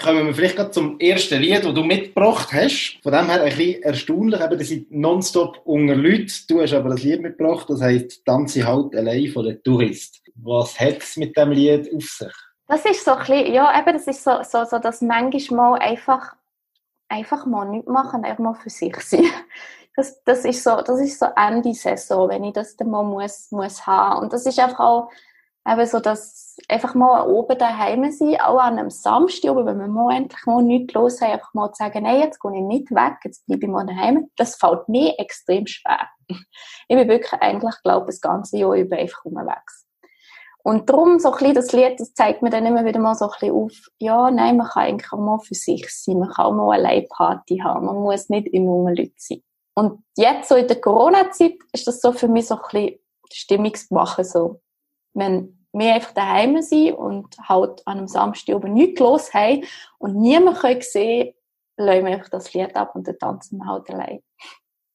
[0.00, 3.00] Kommen wir vielleicht gerade zum ersten Lied, das du mitgebracht hast.
[3.02, 6.30] Von dem her ein bisschen erstaunlich, eben, das sind nonstop unter Leuten.
[6.48, 10.22] Du hast aber das Lied mitgebracht, das heisst «Tanze halt allein» von der Tourist.
[10.36, 12.32] Was hat es mit dem Lied auf sich?
[12.68, 16.36] Das ist so ein bisschen, ja, eben, das ist so, so, so dass manchmal einfach,
[17.08, 19.24] einfach mal nichts machen, einfach mal für sich sein.
[19.96, 23.50] Das, das ist so, das ist so Ende Saison, wenn ich das dann mal muss,
[23.50, 24.20] muss haben.
[24.20, 25.10] Und das ist einfach auch,
[25.70, 29.88] eben so, dass einfach mal oben daheim sein, auch an einem Samstag, aber wenn wir
[29.88, 32.90] mal endlich mal nichts los haben, einfach mal zu sagen, nein, jetzt gehe ich nicht
[32.90, 36.08] weg, jetzt bleibe ich mal daheim, das fällt mir extrem schwer.
[36.28, 39.86] Ich bin wirklich eigentlich, glaube das ganze Jahr über einfach unterwegs.
[40.64, 43.26] Und darum, so ein bisschen das Lied, das zeigt mir dann immer wieder mal so
[43.26, 46.46] ein bisschen auf, ja, nein, man kann eigentlich auch mal für sich sein, man kann
[46.46, 49.42] auch mal eine Party haben, man muss nicht immer um Leute sein.
[49.74, 52.98] Und jetzt, so in der Corona-Zeit, ist das so für mich so ein bisschen
[53.32, 54.60] Stimmungsmachen, so.
[55.14, 59.64] Wenn wir einfach daheim sind und halt an einem Samstag oben nichts los haben
[59.98, 61.34] und niemand kann sehen,
[61.76, 64.20] lassen wir einfach das Lied ab und dann tanzen wir halt allein.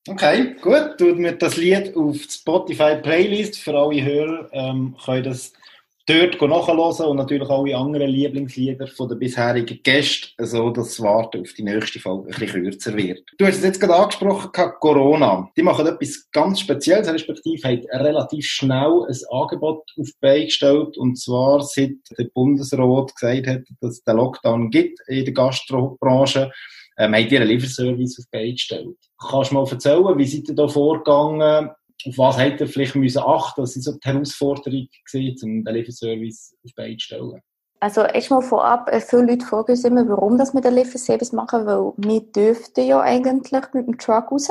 [0.07, 0.97] Okay, gut.
[0.97, 5.53] Tut mir das Lied auf die Spotify Playlist für alle Hörer ähm, können das
[6.05, 11.41] dort nachhören und natürlich alle anderen Lieblingslieder von den bisherigen Gästen, so dass das Warten
[11.41, 13.21] auf die nächste Folge ein bisschen kürzer wird.
[13.37, 15.49] Du hast es jetzt gerade angesprochen, Corona.
[15.55, 20.97] Die machen etwas ganz Spezielles, respektive haben relativ schnell ein Angebot auf die Beine gestellt
[20.97, 26.51] und zwar seit der Bundesrat gesagt hat, dass es den Lockdown gibt in der Gastrobranche,
[26.97, 28.97] ähm, haben die einen Lieferservice auf die Beine gestellt.
[29.17, 31.69] Kannst du mal erzählen, wie seid ihr da vorgegangen?
[32.07, 33.79] Auf was hätte er vielleicht müssen achten müssen?
[33.79, 37.41] Was war so die Herausforderung, gewesen, um den Lieferservice auf Beine zu stellen?
[37.79, 41.91] Also erstmal vorab, äh, viele Leute fragen uns immer, warum wir den Lieferservice machen, weil
[41.97, 44.49] wir dürften ja eigentlich mit dem Truck raus,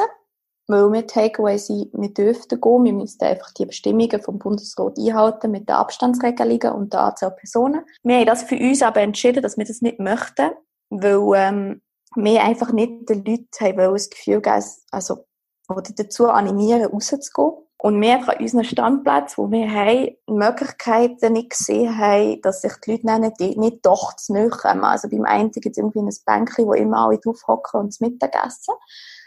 [0.69, 5.51] weil wir Takeaway sind, wir dürften gehen, wir müssten einfach die Bestimmungen vom Bundesrat einhalten
[5.51, 7.83] mit den Abstandsregelungen und der Anzahl Personen.
[8.03, 10.51] Wir haben das für uns aber entschieden, dass wir das nicht möchten,
[10.91, 11.83] weil ähm,
[12.15, 15.25] wir einfach nicht den Leuten haben das Gefühl geben, also
[15.68, 17.62] oder dazu animieren, rauszugehen.
[17.79, 22.92] Und wir an unseren Standplätzen, wo wir haben, Möglichkeiten nicht gesehen haben, dass sich die
[22.92, 24.85] Leute nicht, nicht doch zu nahe kommen.
[24.85, 27.98] Also beim einen gibt es irgendwie ein Bänkchen, wo immer alle drauf hocken und das
[27.98, 28.75] Mittagessen.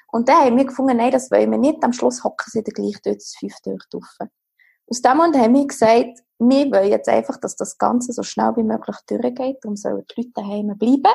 [0.09, 1.83] Und dann haben wir gefunden, nein, das wollen wir nicht.
[1.83, 4.07] Am Schluss hocken sie dann gleich dort das fünf durch.
[4.87, 8.53] Aus dem Grund haben wir gesagt, wir wollen jetzt einfach, dass das Ganze so schnell
[8.55, 9.57] wie möglich durchgeht.
[9.61, 11.13] Darum sollen die Leute daheim bleiben.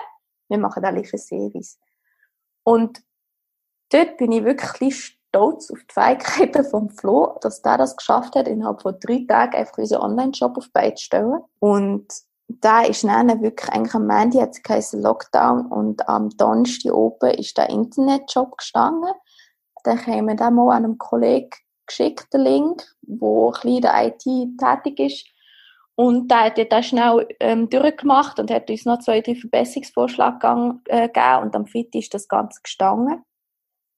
[0.48, 1.78] Wir machen dann Service.
[2.64, 3.02] Und
[3.90, 8.48] dort bin ich wirklich stolz auf die Fähigkeiten vom Flo, dass der das geschafft hat,
[8.48, 11.40] innerhalb von drei Tagen einfach unseren Online-Shop auf Beine zu stellen.
[11.60, 12.06] Und
[12.48, 17.56] da ist dann wirklich eigentlich am Ende hat es Lockdown und am Donnerstag oben ist
[17.56, 19.12] der Internetjob gestanden.
[19.84, 21.50] Dann haben wir dann mal einem Kollegen
[21.86, 24.24] geschickt, den Link, wo in der IT
[24.58, 25.26] tätig ist.
[25.94, 31.08] Und der hat das schnell ähm, durchgemacht und hat uns noch zwei, drei Verbesserungsvorschläge äh,
[31.08, 31.42] gegeben.
[31.42, 33.22] Und am Freitag ist das Ganze gestanden.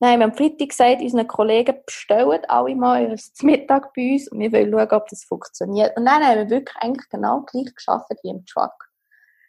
[0.02, 4.40] Haben wir am Freitag gesagt, unseren Kollegen bestellen alle mal zum Mittag bei uns und
[4.40, 5.96] wir wollen schauen, ob das funktioniert.
[5.96, 8.72] Und dann haben wir wirklich eigentlich genau gleich geschafft wie im Truck.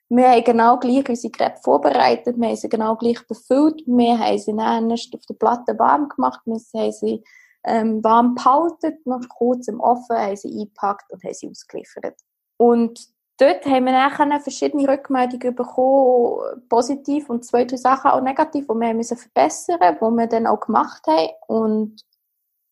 [0.09, 4.37] Wir haben genau gleich unsere Geräte vorbereitet, wir haben sie genau gleich befüllt, wir haben
[4.37, 7.23] sie dann auf der Platte warm gemacht, wir haben sie
[7.63, 12.19] ähm, warm behalten, noch kurz im Ofen, haben sie eingepackt und haben sie ausgeliefert.
[12.57, 18.65] Und dort haben wir dann verschiedene Rückmeldungen bekommen, positiv und zwei, drei Sachen auch negativ,
[18.67, 21.29] die wir müssen verbessern mussten, die wir dann auch gemacht haben.
[21.47, 22.01] Und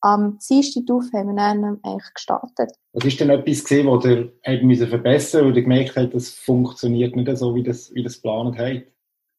[0.01, 2.71] am Dienstag auf haben wir dann eigentlich gestartet.
[2.93, 4.31] Was ist denn etwas gesehen, was ihr
[4.63, 8.87] müssen verbessern oder gemerkt habt, das funktioniert nicht so, wie das, wie das geplant habt?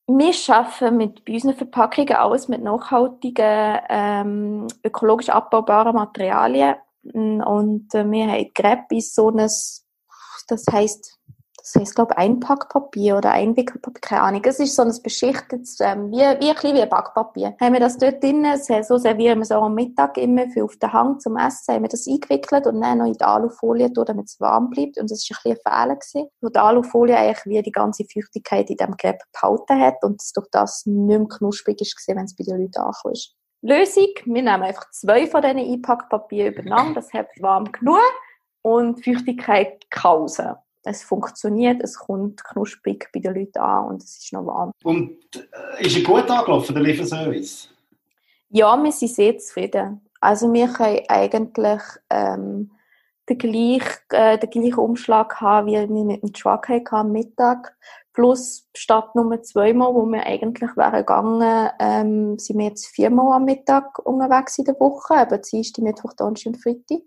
[0.09, 6.75] Wir arbeiten mit unseren Verpackungen alles mit nachhaltigen, ähm, ökologisch abbaubaren Materialien.
[7.03, 9.49] Und äh, wir haben Gräb so ein
[10.49, 11.19] das heißt,
[11.63, 14.43] das heißt, glaube Einpackpapier oder Einwickelpapier, keine Ahnung.
[14.45, 17.55] Es ist so ein beschichtetes, ähm, wie, wie ein bisschen wie ein Backpapier.
[17.61, 18.45] Haben wir das dort drin,
[18.83, 21.83] so servieren wir es auch am Mittag immer für auf den Hang zum Essen, haben
[21.83, 24.99] wir das eingewickelt und dann noch in die Alufolie tun, damit es warm bleibt.
[24.99, 28.05] Und das war ein bisschen ein Fehler gewesen, wo die Alufolie eigentlich wie die ganze
[28.13, 32.19] Feuchtigkeit in diesem Gerät behalten hat und es durch das nicht mehr knusprig ist, wenn
[32.19, 33.37] es bei den Leuten angekommen ist.
[33.65, 38.01] Lösung, wir nehmen einfach zwei von diesen Einpackpapier übereinander, das hat warm genug
[38.63, 40.55] und Feuchtigkeit kausen.
[40.85, 44.73] Es funktioniert, es kommt knusprig bei den Leuten an und es ist noch warm.
[44.83, 45.19] Und
[45.79, 47.69] äh, ist er gut angelaufen, der Lieferservice?
[48.49, 50.01] Ja, wir sind sehr zufrieden.
[50.21, 52.71] Also wir können eigentlich ähm,
[53.29, 57.77] den, gleich, äh, den gleichen Umschlag haben, wie wir mit dem Truck hatten am Mittag.
[58.13, 63.47] Plus statt nur zweimal, wo wir eigentlich wären gegangen, ähm, sind wir jetzt viermal am
[63.47, 67.03] Mittag unterwegs in der Woche, eben Dienstag, Mittwoch, Donnerstag und Freitag.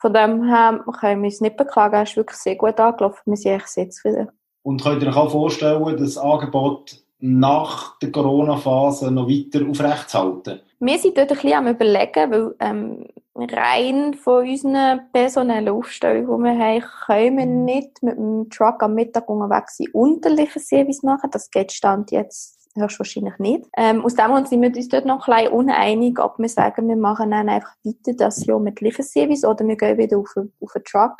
[0.00, 1.96] Von dem her können wir uns nicht beklagen.
[1.96, 3.22] Es ist wirklich sehr gut angelaufen.
[3.26, 4.28] Wir sind echt sehr zufrieden.
[4.62, 10.60] Und könnt ihr euch auch vorstellen, das Angebot nach der Corona-Phase noch weiter aufrechtzuhalten?
[10.80, 16.44] Wir sind dort ein bisschen am überlegen, weil ähm, rein von unseren personellen Aufstellungen, die
[16.44, 21.02] wir haben, können wir nicht mit dem Truck am Mittag unterwegs sein und den Lieferservice
[21.02, 21.30] machen.
[21.32, 23.66] Das geht Stand jetzt höchstwahrscheinlich nicht.
[23.76, 26.88] Ähm, aus dem Grund sind wir uns dort noch ein bisschen uneinig, ob wir sagen,
[26.88, 30.74] wir machen dann einfach weiter das Jahr mit Lieferservice oder wir gehen wieder auf, auf
[30.74, 31.12] einen Truck.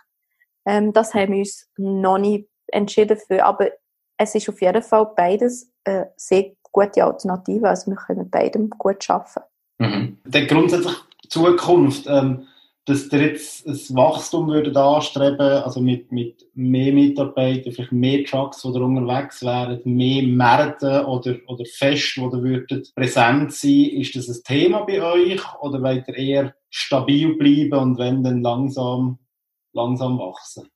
[0.67, 3.71] Ähm, das haben wir uns noch nicht entschieden für, aber
[4.19, 8.71] es ist auf jeden Fall beides eine sehr gute Alternative, also wir können mit beidem
[8.71, 9.41] gut arbeiten.
[9.79, 10.19] Mhm.
[10.25, 10.97] Dann grundsätzlich
[11.29, 12.47] Zukunft, ähm,
[12.89, 18.63] dass ihr jetzt ein Wachstum würdet anstreben, also mit, mit mehr Mitarbeitern, vielleicht mehr Trucks,
[18.63, 24.43] die unterwegs wären, mehr Märkte oder, oder Feste, ihr würdet präsent sein, ist das ein
[24.45, 29.19] Thema bei euch oder wollt ihr eher stabil bleiben und wenn dann langsam,
[29.75, 30.69] langsam wachsen?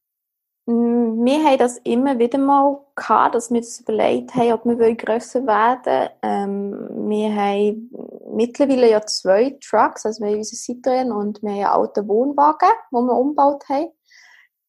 [0.67, 4.95] Mm, wir haben das immer wieder mal gehabt, dass wir uns überlegt haben, ob wir
[4.95, 7.91] grösser werden ähm, Wir haben
[8.33, 12.71] mittlerweile ja zwei Trucks, also wir haben unsere Citroën und wir haben einen alten Wohnwagen,
[12.93, 13.93] den wir umgebaut haben.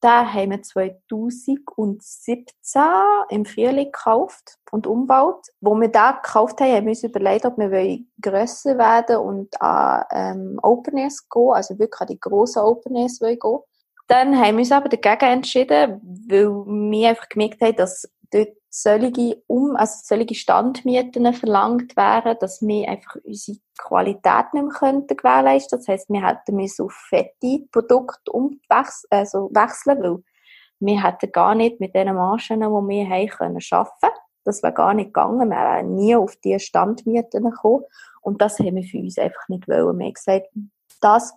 [0.03, 2.81] Den haben wir 2017
[3.29, 5.47] im Frühling gekauft und umgebaut.
[5.61, 10.03] Wo wir den gekauft haben, haben wir uns überlegt, ob wir grösser werden und an
[10.11, 13.39] ähm, Open Airs gehen, also wirklich an die grossen Open Airs gehen
[14.07, 19.43] dann haben wir uns aber dagegen entschieden, weil wir einfach gemerkt haben, dass dort solche,
[19.47, 25.77] um, also solche Standmieten verlangt wären, dass wir einfach unsere Qualität nicht mehr könnten gewährleisten.
[25.77, 30.23] Das heisst, wir hätten müssen auf fette Produkte umwechseln, also wechseln, weil
[30.79, 34.17] wir hätten gar nicht mit den Margen, die wir haben, können arbeiten.
[34.43, 35.49] Das wäre gar nicht gegangen.
[35.49, 37.85] Wir wären nie auf diese Standmieten gekommen.
[38.21, 39.99] Und das haben wir für uns einfach nicht wollen.
[39.99, 40.47] Wir haben gesagt,
[40.99, 41.33] das,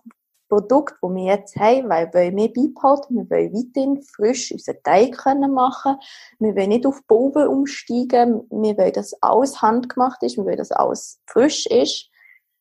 [0.47, 5.17] Produkt, das wir jetzt haben, weil wir mehr beibehalten, wir wollen weiterhin frisch unseren Teig
[5.17, 5.97] können machen,
[6.39, 10.71] wir wollen nicht auf Boben umsteigen, wir wollen, dass alles handgemacht ist, wir wollen, dass
[10.71, 12.09] alles frisch ist.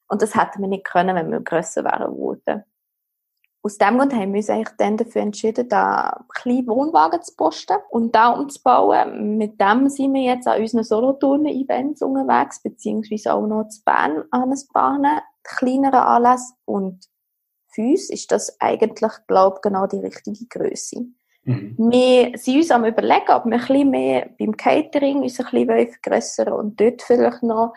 [0.08, 2.64] Und das hätten wir nicht können, wenn wir grösser wären geworden.
[3.66, 7.78] Aus dem Grund haben wir uns eigentlich dann dafür entschieden, da kleine Wohnwagen zu posten
[7.90, 9.36] und da umzubauen.
[9.36, 14.52] Mit dem sind wir jetzt an unseren Solothurnen-Events unterwegs, beziehungsweise auch noch zu Bern an
[14.52, 17.08] ein paar kleineren Anlässe und
[17.78, 21.06] uns ist das eigentlich, glaube ich, genau die richtige Größe.
[21.44, 21.76] Mhm.
[21.78, 25.92] Wir sind uns am überlegen, ob wir ein bisschen mehr beim Catering uns ein bisschen
[25.92, 27.74] vergrössern und dort vielleicht noch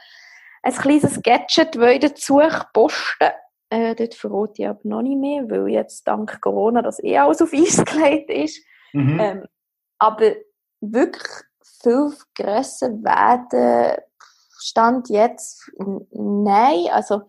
[0.64, 2.42] ein kleines Gadget dazu
[2.74, 3.30] posten
[3.70, 7.42] äh, dort verrate ich aber noch nicht mehr, weil jetzt dank Corona das eh alles
[7.42, 8.64] auf Eis gelegt ist.
[8.94, 9.20] Mhm.
[9.20, 9.46] Ähm,
[10.00, 10.34] aber
[10.82, 11.28] wirklich
[11.62, 14.02] viel grösser werden,
[14.62, 15.72] Stand jetzt,
[16.12, 17.22] nein, also,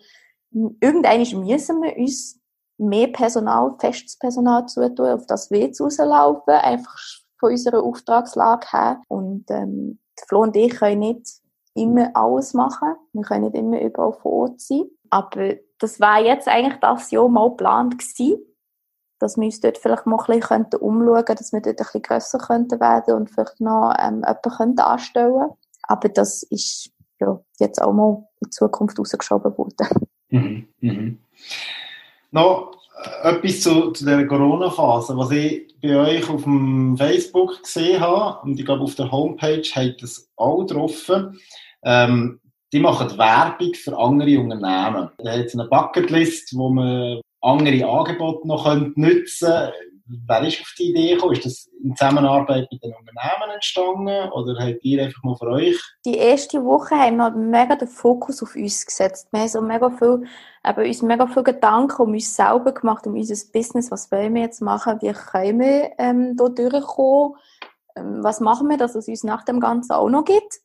[0.51, 2.39] irgendwann müssen wir uns
[2.81, 6.97] mehr Personal, festes Personal zutun, auf das wir jetzt rauslaufen, einfach
[7.39, 9.03] von unserer Auftragslage her.
[9.09, 11.26] Und, ähm, Flo und ich können nicht
[11.74, 12.95] immer alles machen.
[13.12, 14.85] Wir können nicht immer überall vor Ort sein.
[15.11, 18.45] Aber das war jetzt eigentlich das Jahr mal geplant gewesen
[19.20, 22.03] dass wir uns dort vielleicht mal ein bisschen umschauen könnten, dass wir dort ein bisschen
[22.03, 27.93] grösser könnten werden und vielleicht noch ähm, jemanden könnten Aber das ist ja, jetzt auch
[27.93, 29.89] mal in Zukunft rausgeschoben worden.
[30.31, 31.18] Mhm, mhm.
[32.31, 32.72] Noch
[33.22, 35.16] äh, etwas zu, zu der Corona-Phase.
[35.16, 39.62] Was ich bei euch auf dem Facebook gesehen habe, und ich glaube auf der Homepage
[39.74, 41.11] hat das auch drauf,
[41.85, 42.41] ähm,
[42.72, 45.11] die machen Werbung für andere Unternehmen.
[45.18, 49.72] Da hat eine Bucketlist, wo man andere Angebote noch nutzen können.
[50.26, 51.34] Wer ist auf die Idee gekommen?
[51.34, 55.80] Ist das in Zusammenarbeit mit den Unternehmen entstanden oder habt ihr einfach mal für euch?
[56.04, 59.28] Die erste Woche haben wir mega den Fokus auf uns gesetzt.
[59.30, 60.24] Wir haben so mega viel,
[60.66, 63.92] eben uns mega viel Gedanken um uns selber gemacht, um unser Business.
[63.92, 64.98] Was wollen wir jetzt machen?
[65.00, 67.36] Wie können wir ähm, da durchkommen?
[67.94, 70.61] Ähm, was machen wir, dass es uns nach dem Ganzen auch noch gibt?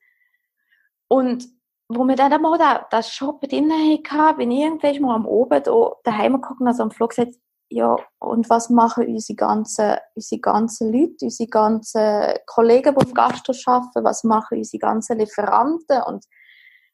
[1.07, 1.47] Und
[1.87, 5.91] wo wir dann da, das Shop drin hatten, bin ich irgendwann mal am Oben da,
[6.03, 7.35] daheim geguckt und also am Flug gesagt,
[7.69, 13.53] ja, und was machen unsere ganzen, unsere ganzen Leute, unsere ganzen Kollegen, die im Gastro
[13.65, 16.25] arbeiten, was machen unsere ganzen Lieferanten und,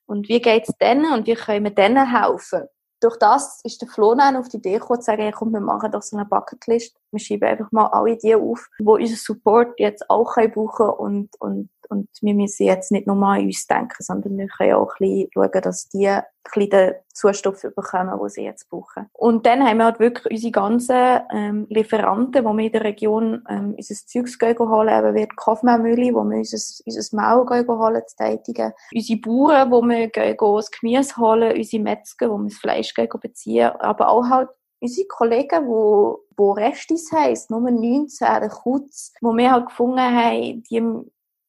[0.05, 2.63] und wie geht's denen und wie können wir denen helfen?
[3.01, 5.59] Durch das ist der Flo dann auf die Idee gekommen, zu sagen, hey, komm, wir
[5.59, 6.95] machen doch so eine Bucketlist.
[7.11, 11.29] Wir schieben einfach mal alle die auf, die unseren Support jetzt auch brauchen können und,
[11.39, 15.07] und und wir müssen jetzt nicht nur an uns denken, sondern wir können auch ein
[15.07, 19.07] bisschen schauen, dass die ein bisschen den Zustoff bekommen, den sie jetzt brauchen.
[19.13, 23.43] Und dann haben wir halt wirklich unsere ganzen ähm, Lieferanten, die wir in der Region
[23.49, 28.01] ähm, unser Zeugs gehen holen, eben wie die Kaufmehlmühle, wo wir unser, unser gehen holen,
[28.07, 28.71] zu tätigen.
[28.93, 33.09] Unsere Bauern, wo wir gehen das Gemüse holen, unsere Metzger, wo wir das Fleisch gehen
[33.21, 34.49] beziehen, aber auch halt
[34.81, 40.63] unsere Kollegen, die, die Restis heisst, Nummer 19, der Kutz, wo wir halt gefunden haben,
[40.63, 40.81] die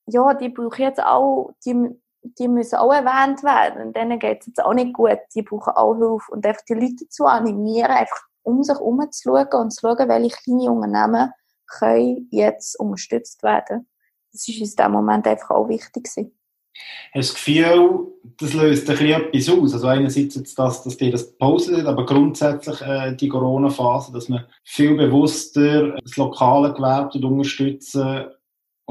[0.06, 1.88] ja, die brauchen jetzt auch, die,
[2.22, 3.86] die müssen auch erwähnt werden.
[3.86, 5.18] Und denen geht es jetzt auch nicht gut.
[5.34, 6.32] Die brauchen auch Hilfe.
[6.32, 9.30] Und einfach die Leute zu animieren, einfach um sich herum und zu
[9.80, 11.32] schauen, welche kleine Unternehmen
[11.66, 13.88] können jetzt unterstützt werden.
[14.32, 16.36] Das ist uns in dem Moment einfach auch wichtig gewesen.
[17.14, 18.06] Hast du das Gefühl,
[18.38, 19.74] das löst ein bisschen etwas aus?
[19.74, 24.46] Also einerseits jetzt das, dass dir das postet, aber grundsätzlich äh, die Corona-Phase, dass man
[24.64, 28.24] viel bewusster das lokale Gewerbe unterstützen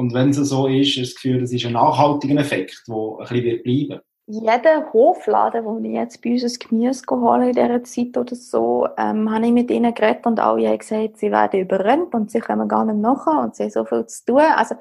[0.02, 3.18] und wenn es so ist, ist das Gefühl, das ist ein nachhaltiger Effekt, der ein
[3.20, 7.84] bisschen wird bleiben jeder Hofladen, wo ich jetzt bei uns ein Gemüse geholt in dieser
[7.84, 11.60] Zeit oder so, ähm, habe ich mit ihnen geredet und alle haben gesagt, sie werden
[11.60, 14.40] überrannt und sie kommen gar nicht nachher und sie haben so viel zu tun.
[14.56, 14.76] Also,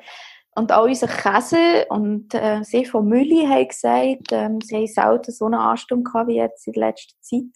[0.54, 5.32] und auch unser Käse und äh, sie von Mülli haben gesagt, ähm, sie haben selten
[5.32, 7.50] so eine Ansturm gehabt wie jetzt in letzter Zeit.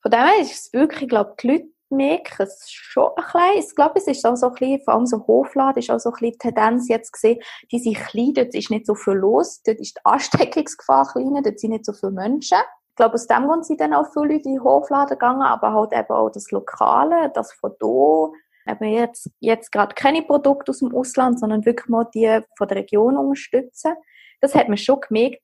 [0.00, 3.58] Von dem her ist es wirklich, ich glaube, die Leute merke es schon ein bisschen.
[3.70, 6.10] Ich glaube, es ist auch so ein bisschen, vor allem so Hofladen, ist auch so
[6.10, 7.40] ein bisschen die Tendenz jetzt gesehen,
[7.70, 11.60] die sind klein, dort ist nicht so viel los, dort ist die Ansteckungsgefahr kleiner, dort
[11.60, 12.58] sind nicht so viele Menschen.
[12.90, 15.92] Ich glaube, aus dem Grund sind dann auch viele Leute in Hofladen gegangen, aber halt
[15.92, 20.94] eben auch das Lokale, das von da, eben jetzt, jetzt gerade keine Produkte aus dem
[20.94, 23.94] Ausland, sondern wirklich mal die von der Region unterstützen.
[24.40, 25.40] Das hat man schon gemerkt.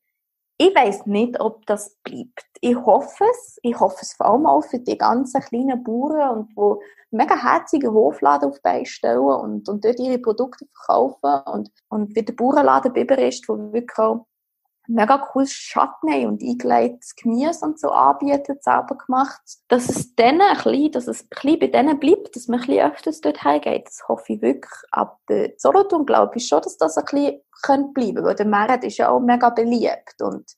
[0.61, 2.44] Ich weiß nicht, ob das bleibt.
[2.61, 3.59] Ich hoffe es.
[3.62, 6.82] Ich hoffe es vor allem auch für die ganzen kleinen Bauern und wo
[7.12, 12.32] mega herzige Hofladen auf beistellen und, und dort ihre Produkte verkaufen und, und wie der
[12.32, 14.26] Bauernladen Biber ist, wo wirklich auch
[14.89, 19.41] mega cooles Schatten und eingelegtes Gemüse und so anbieten, selber gemacht.
[19.68, 22.66] Dass es denen ein bisschen, dass es ein bisschen bei denen bleibt, dass man ein
[22.66, 24.72] bisschen öfters dort heimgeht, das hoffe ich wirklich.
[24.91, 25.18] Aber
[25.59, 29.11] Solothurn glaube ich schon, dass das ein bisschen könnte bleiben, weil der Markt ist ja
[29.11, 30.51] auch mega beliebt und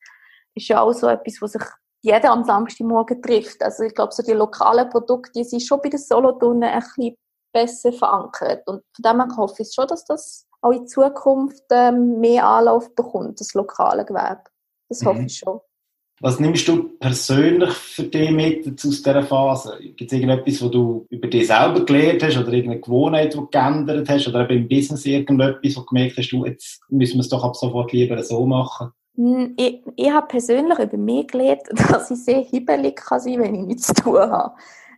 [0.55, 1.63] ist ja auch so etwas, wo sich
[2.03, 3.63] jeder am Samstagmorgen trifft.
[3.63, 7.17] Also ich glaube, so die lokalen Produkte, die sind schon bei den Solothurnen ein bisschen
[7.53, 8.67] besser verankert.
[8.67, 12.95] Und von dem her hoffe ich schon, dass das auch in Zukunft ähm, mehr Anlauf
[12.95, 14.45] bekommt, das lokale Gewerbe.
[14.89, 15.07] Das mhm.
[15.07, 15.61] hoffe ich schon.
[16.23, 19.79] Was nimmst du persönlich für dich mit aus dieser Phase?
[19.81, 23.47] Gibt es irgendetwas, wo du über dich selber gelernt hast oder irgendeine Gewohnheit, die du
[23.47, 27.21] geändert hast oder eben im Business irgendetwas, wo du gemerkt hast, du, jetzt müssen wir
[27.21, 28.93] es doch ab sofort lieber so machen?
[29.17, 33.55] Hm, ich, ich habe persönlich über mich gelernt, dass ich sehr hibbelig kann sein wenn
[33.55, 34.55] ich nichts zu tun habe.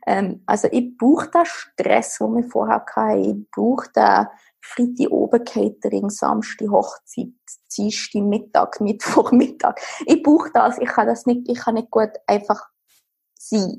[0.06, 3.22] Ähm, also ich brauche den Stress, den wir vorher hatten.
[3.22, 4.26] Ich brauche den
[4.62, 7.32] Freitag oben Catering, Samstag Hochzeit,
[7.76, 9.80] Dienstag Mittag, Mittwoch Mittag.
[10.06, 10.78] Ich brauche das.
[10.78, 12.68] Ich kann das nicht, ich kann nicht gut einfach
[13.38, 13.78] sein.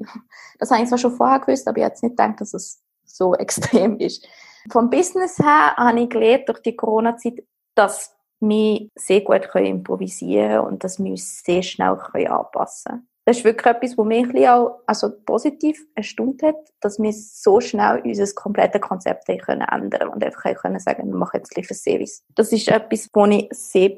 [0.59, 3.33] Das habe ich zwar schon vorher gewusst, aber ich hätte nicht gedacht, dass es so
[3.35, 4.27] extrem ist.
[4.71, 7.43] Vom Business her habe ich gelernt, durch die Corona-Zeit
[7.75, 13.09] dass wir sehr gut können improvisieren und dass wir uns sehr schnell können anpassen können.
[13.25, 17.61] Das ist wirklich etwas, was mich ein auch, also positiv erstaunt hat, dass wir so
[17.61, 22.25] schnell unser komplettes Konzept können ändern und einfach können sagen, wir machen jetzt Live Service.
[22.35, 23.91] Das ist etwas, was ich sehr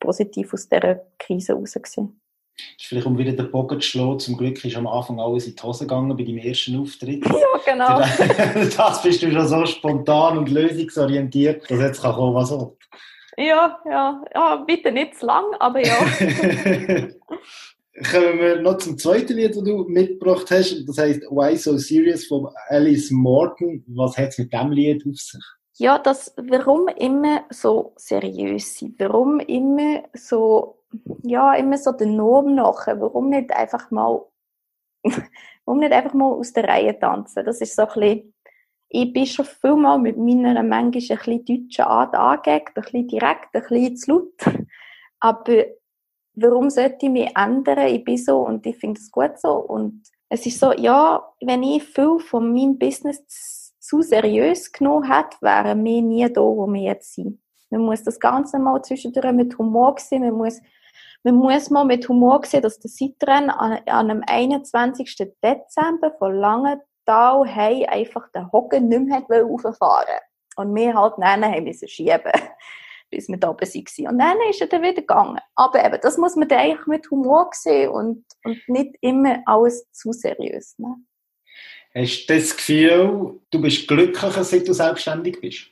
[0.00, 2.20] positiv aus dieser Krise herausgesehen
[2.78, 4.18] ist vielleicht um wieder den Bogen zu schlagen.
[4.18, 7.24] Zum Glück ist am Anfang alles in die Hose gegangen bei deinem ersten Auftritt.
[7.30, 8.00] Ja, genau.
[8.76, 12.76] das bist du schon so spontan und lösungsorientiert, dass jetzt kann kommen, was will.
[13.36, 15.94] Ja, ja, ja, bitte nicht zu lang, aber ja.
[18.08, 20.86] Kommen wir noch zum zweiten Lied, das du mitgebracht hast.
[20.86, 23.84] Das heißt Why So Serious von Alice Morton.
[23.88, 25.44] Was hat es mit diesem Lied auf sich?
[25.76, 28.94] Ja, das, warum immer so seriös sein?
[28.98, 30.78] Warum immer so,
[31.22, 32.98] ja, immer so den Norm nachher?
[33.00, 34.24] Warum nicht einfach mal,
[35.64, 37.44] warum nicht einfach mal aus der Reihe tanzen?
[37.44, 38.34] Das ist so ein bisschen,
[38.88, 43.08] ich bin schon viel mal mit meiner manchmal ein bisschen deutschen Art angeeckt, ein bisschen
[43.08, 44.66] direkt, ein bisschen zu laut.
[45.20, 45.64] Aber
[46.34, 47.86] warum sollte ich mich ändern?
[47.88, 49.52] Ich bin so und ich finde es gut so.
[49.52, 55.36] Und es ist so, ja, wenn ich viel von meinem Business zu seriös genommen hätte,
[55.40, 57.40] wären wir nie da, wo wir jetzt sind.
[57.70, 60.22] Man muss das Ganze mal zwischendurch mit Humor sehen.
[60.22, 60.60] Man muss,
[61.22, 65.34] man muss mal mit Humor sehen, dass der Citroën an, an einem 21.
[65.42, 70.20] Dezember von Langenthal hey, einfach den Hocken nicht mehr rauffahren
[70.56, 72.32] Und wir halt nennen, haben müssen schieben
[73.10, 74.12] bis wir da oben waren.
[74.12, 75.38] Und dann ist er dann wieder gegangen.
[75.54, 79.90] Aber eben, das muss man dann eigentlich mit Humor sehen und, und nicht immer alles
[79.92, 81.06] zu seriös nehmen.
[81.94, 85.66] Hast du das Gefühl, du bist glücklicher, seit du selbstständig bist?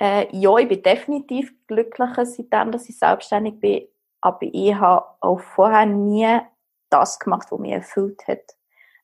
[0.00, 3.86] Äh, ja, ich bin definitiv glücklicher, seitdem dass ich selbstständig bin.
[4.20, 6.40] Aber ich habe auch vorher nie
[6.90, 8.56] das gemacht, was mich erfüllt hat.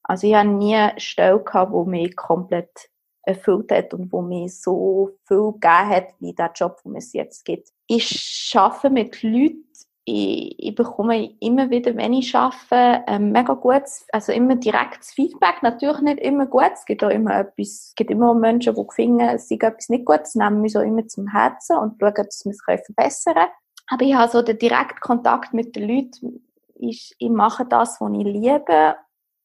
[0.02, 2.90] Also ich habe nie eine Stelle gehabt, die mich komplett
[3.26, 7.44] erfüllt hat und wo mir so viel gegeben hat, wie der Job, den es jetzt
[7.44, 7.68] gibt.
[7.86, 9.64] Ich arbeite mit Leuten,
[10.08, 15.62] ich, ich bekomme immer wieder, wenn ich arbeite, ähm, mega gutes, also immer direktes Feedback.
[15.62, 16.70] Natürlich nicht immer gut.
[16.74, 20.04] Es gibt auch immer etwas, es gibt immer Menschen, die finden, es sei etwas nicht
[20.04, 20.20] gut.
[20.20, 23.48] Das nehmen wir so immer zum Herzen und schauen, dass wir es verbessern können.
[23.88, 26.46] Aber ich habe so den direkten Kontakt mit den Leuten.
[26.76, 28.94] Ich, ich mache das, was ich liebe.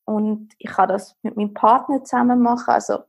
[0.06, 2.70] Und ich kann das mit meinem Partner zusammen machen.
[2.70, 3.00] Also,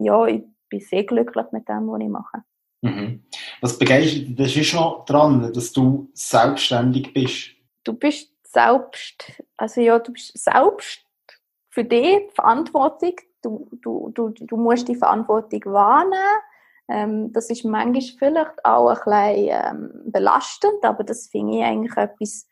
[0.00, 2.42] ja, ich bin sehr glücklich mit dem, was ich mache.
[2.82, 3.24] Mhm.
[3.60, 7.50] Was begeistert das ist noch dran, dass du selbstständig bist?
[7.84, 11.04] Du bist selbst, also ja, du bist selbst
[11.68, 13.16] für dich verantwortlich.
[13.42, 16.40] Du, du, du, du musst die Verantwortung wahrnehmen.
[16.88, 21.96] Ähm, das ist manchmal vielleicht auch ein bisschen ähm, belastend, aber das finde ich eigentlich
[21.96, 22.48] etwas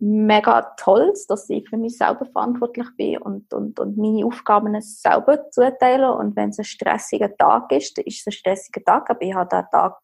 [0.00, 5.50] mega toll, dass ich für mich selber verantwortlich bin und, und, und meine Aufgaben selber
[5.50, 6.10] zuteilen.
[6.10, 9.34] Und wenn es ein stressiger Tag ist, dann ist es ein stressiger Tag, aber ich
[9.34, 9.98] habe den Tag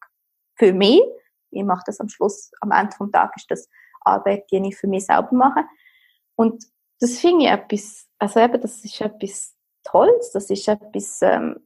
[0.55, 1.03] für mich.
[1.51, 3.69] Ich mache das am Schluss, am Ende vom Tag ist das
[4.03, 5.65] Arbeit, die ich für mich selber mache.
[6.35, 6.65] Und
[7.01, 11.57] das finde ich etwas, also eben, das ist etwas Tolles, das ist etwas, ähm,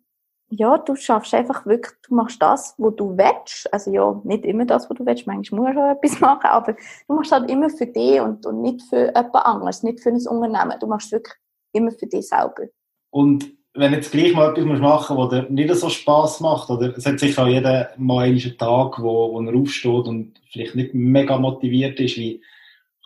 [0.51, 3.72] ja, du schaffst einfach wirklich, du machst das, wo du willst.
[3.72, 5.26] Also ja, nicht immer das, wo du willst.
[5.26, 8.61] Manchmal musst du auch etwas machen, aber du machst halt immer für dich und, und
[8.61, 10.78] nicht für jemand anderes, nicht für ein Unternehmen.
[10.80, 11.34] Du machst wirklich
[11.72, 12.64] immer für dich selber.
[13.11, 16.96] Und wenn jetzt gleich mal etwas machen musst, was dir nicht so Spass macht, oder
[16.96, 20.94] es hat sicher auch jeder mal einen Tag, wo, wo er aufsteht und vielleicht nicht
[20.94, 22.42] mega motiviert ist, wie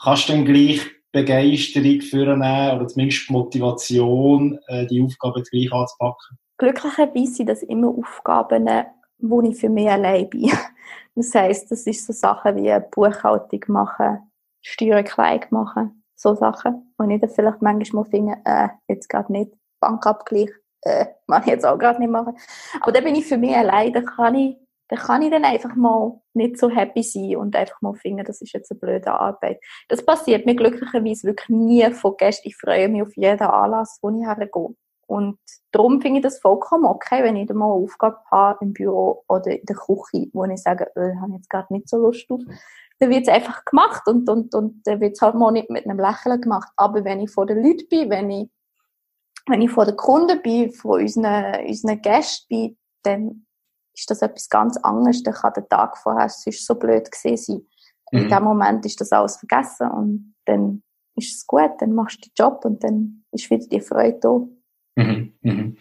[0.03, 0.81] kannst du dann gleich
[1.13, 6.39] Begeisterung führen oder zumindest Motivation, äh, die Aufgabe jetzt gleich anzupacken?
[6.59, 8.69] Glücklicherweise sind das immer Aufgaben,
[9.19, 10.51] wo ich für mich allein bin.
[11.17, 14.33] Das heisst, das ist so Sachen wie Buchhaltung machen,
[14.63, 20.51] Steuererklärung machen, so Sachen, wo ich dann vielleicht manchmal finde, äh, jetzt gerade nicht, Bankabgleich,
[20.83, 22.37] äh, kann ich jetzt auch gerade nicht machen.
[22.81, 24.57] Aber dann bin ich für mich allein, da kann ich,
[24.89, 28.43] da kann ich dann einfach mal nicht so happy sein und einfach mal finden, das
[28.43, 29.61] ist jetzt eine blöde Arbeit.
[29.89, 32.49] Das passiert mir glücklicherweise wirklich nie von Gästen.
[32.49, 34.75] Ich freue mich auf jeden Anlass, wo ich hergehe.
[35.07, 35.39] Und
[35.73, 39.25] darum finde ich das vollkommen okay, wenn ich da mal eine Aufgabe habe im Büro
[39.29, 42.41] oder in der Küche, wo ich sage, äh, habe jetzt gerade nicht so Lust drauf.
[42.99, 45.85] Dann wird es einfach gemacht und, und, und dann wird es halt mal nicht mit
[45.85, 46.71] einem Lächeln gemacht.
[46.77, 48.51] Aber wenn ich vor den Leuten bin, wenn ich,
[49.47, 53.47] wenn ich vor den Kunden bin, vor unseren, unseren Gästen bin, dann
[53.95, 55.23] ist das etwas ganz anderes.
[55.23, 57.67] Dann kann der Tag vorher sonst so blöd gesehen sein.
[58.13, 58.19] Mhm.
[58.21, 60.83] In dem Moment ist das alles vergessen und dann
[61.17, 64.41] ist es gut, dann machst du den Job und dann ist wieder die Freude da.
[64.97, 65.77] Mhm, mhm.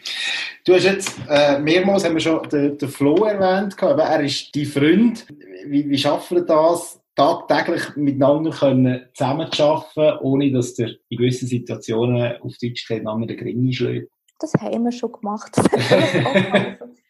[0.65, 4.55] Du hast jetzt äh, mehrmals haben wir schon den, den Flo erwähnt, aber er ist
[4.55, 5.27] dein Freund.
[5.67, 12.37] Wie, wie schaffen wir das, tagtäglich miteinander können zusammenzuarbeiten, ohne dass der in gewissen Situationen
[12.41, 14.09] auf Deutsch einander den Gring schlägt?
[14.39, 15.55] Das haben wir schon gemacht.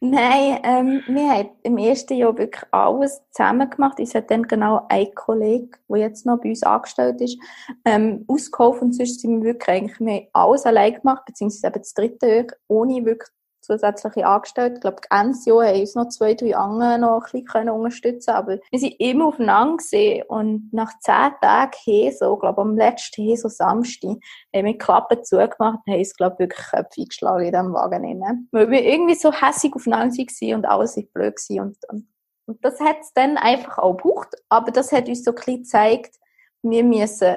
[0.00, 3.98] Nein, ähm, wir haben im ersten Jahr wirklich alles zusammen gemacht.
[3.98, 7.38] Es hat dann genau ein Kollege, der jetzt noch bei uns angestellt ist,
[7.84, 8.88] ähm, ausgeholfen.
[8.88, 12.46] Und sonst sind wir wirklich eigentlich wir alles allein gemacht, beziehungsweise eben das dritte Jahr,
[12.68, 13.28] ohne wirklich
[13.60, 14.74] zusätzliche Angestellte.
[14.76, 18.58] Ich glaube, Ende Jahr haben uns noch zwei, drei andere noch ein bisschen unterstützen aber
[18.70, 23.36] wir sind immer aufeinander gesehen und nach zehn Tagen hier, so, glaube am letzten hier,
[23.36, 24.16] so Samstag,
[24.54, 28.22] haben wir die Klappe zugemacht und haben uns, glaube wirklich Köpfe geschlagen in diesem Wagen.
[28.22, 28.48] Rein.
[28.50, 32.08] Weil wir irgendwie so hässig aufeinander waren und alles war blöd und, und,
[32.46, 35.62] und das hat es dann einfach auch gebraucht, aber das hat uns so ein bisschen
[35.62, 36.16] gezeigt,
[36.62, 37.36] wir müssen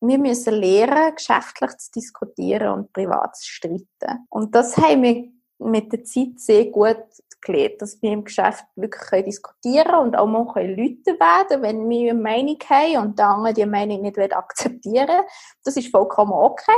[0.00, 4.26] wir müssen lernen, geschäftlich zu diskutieren und privat zu streiten.
[4.28, 5.24] Und das haben wir
[5.58, 7.02] mit der Zeit sehr gut
[7.40, 12.10] gelernt, dass wir im Geschäft wirklich diskutieren können und auch mal Leute werden wenn wir
[12.10, 15.22] eine Meinung haben und der andere die Meinung nicht akzeptieren
[15.64, 16.72] Das ist vollkommen okay.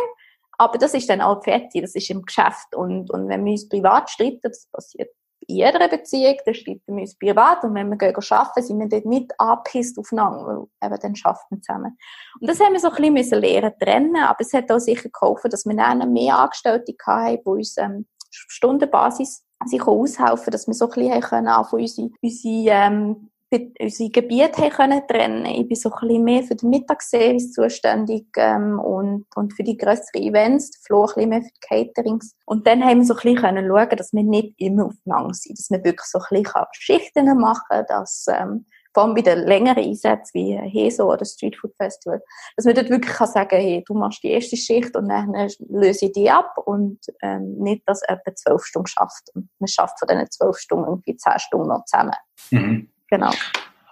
[0.59, 2.75] Aber das ist dann auch fertig, das ist im Geschäft.
[2.75, 5.11] Und, und wenn wir uns privat streiten, das passiert
[5.47, 7.63] in jeder Beziehung, dann streiten wir uns privat.
[7.63, 11.47] Und wenn wir gehen arbeiten, sind wir dort nicht angepisst aufeinander, weil eben dann arbeiten
[11.51, 11.99] wir zusammen.
[12.41, 15.49] Und das haben wir so ein bisschen lernen trennen, aber es hat auch sicher geholfen,
[15.49, 20.89] dass wir dann mehr Angestellte hatten, die uns ähm, Stundenbasis sich aushelfen, dass wir so
[20.89, 25.47] ein bisschen können, von unsere, unsere, ähm, unsere Gebiete können trennen.
[25.47, 29.77] Ich bin so ein bisschen mehr für den Mittagsservice zuständig ähm, und, und für die
[29.77, 32.35] grösseren Events, Flo ein bisschen mehr für die Caterings.
[32.47, 35.59] Und dann haben wir so ein bisschen können schauen, dass wir nicht immer aufeinander sind,
[35.59, 39.47] dass wir wirklich so ein bisschen Schichten machen können, dass ähm, vor allem bei den
[39.47, 42.23] längeren Einsätzen wie Heso oder Street Food Festival,
[42.57, 45.33] dass man dort wirklich kann sagen hey, du machst die erste Schicht und dann
[45.69, 49.31] löse ich die ab und ähm, nicht, dass etwa zwölf Stunden schafft.
[49.35, 52.15] Und man schafft von diesen zwölf Stunden irgendwie zehn Stunden noch zusammen.
[52.51, 52.91] Mhm.
[53.09, 53.31] Genau.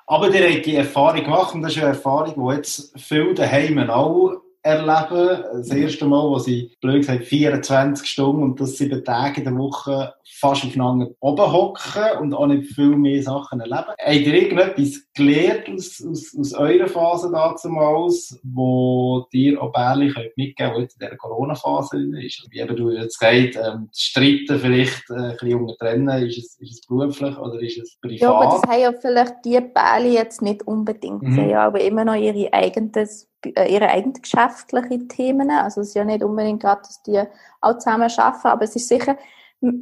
[0.06, 3.78] Aber ihr habt die Erfahrung gemacht und das ist eine Erfahrung, die jetzt viele daheim
[3.90, 5.44] auch erleben.
[5.52, 9.56] Das erste Mal, wo sie, blöd gesagt, 24 Stunden und das sieben Tage in der
[9.56, 13.94] Woche fast aufeinander oben hocken und auch nicht viel mehr Sachen erleben.
[13.98, 20.72] Habt ihr irgendetwas gelernt aus, aus, aus eurer Phase damals, wo dir auch Bärli mitgeben
[20.74, 22.46] könnt, in dieser Corona-Phase ist?
[22.50, 26.72] Wie eben du jetzt gesagt, ähm, Streiten vielleicht äh, ein bisschen untertrennen, ist es, ist
[26.72, 28.20] es beruflich oder ist es privat?
[28.20, 31.22] Ja, aber das haben ja vielleicht die Bärli jetzt nicht unbedingt.
[31.22, 31.32] Mhm.
[31.32, 35.50] Sie haben aber immer noch ihre eigenes ihre eigenen geschäftlichen Themen.
[35.50, 37.22] Also es ist ja nicht unbedingt gerade, dass die
[37.60, 39.16] auch zusammen arbeiten, aber es ist sicher,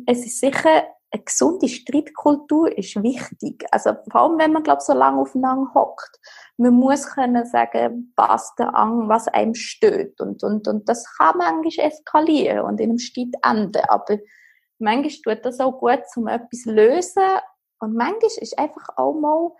[0.07, 0.85] es ist sicher,
[1.15, 3.65] eine gesunde Streitkultur ist wichtig.
[3.71, 6.19] Also vor allem, wenn man, glaube so lange aufeinander hockt.
[6.57, 10.21] Man muss können sagen, was der an, was einem stört.
[10.21, 13.83] Und, und, und das kann manchmal eskalieren und in einem Streit enden.
[13.89, 14.19] Aber
[14.79, 17.23] manchmal tut das auch gut, um etwas zu lösen.
[17.79, 19.53] Und manchmal ist einfach auch mal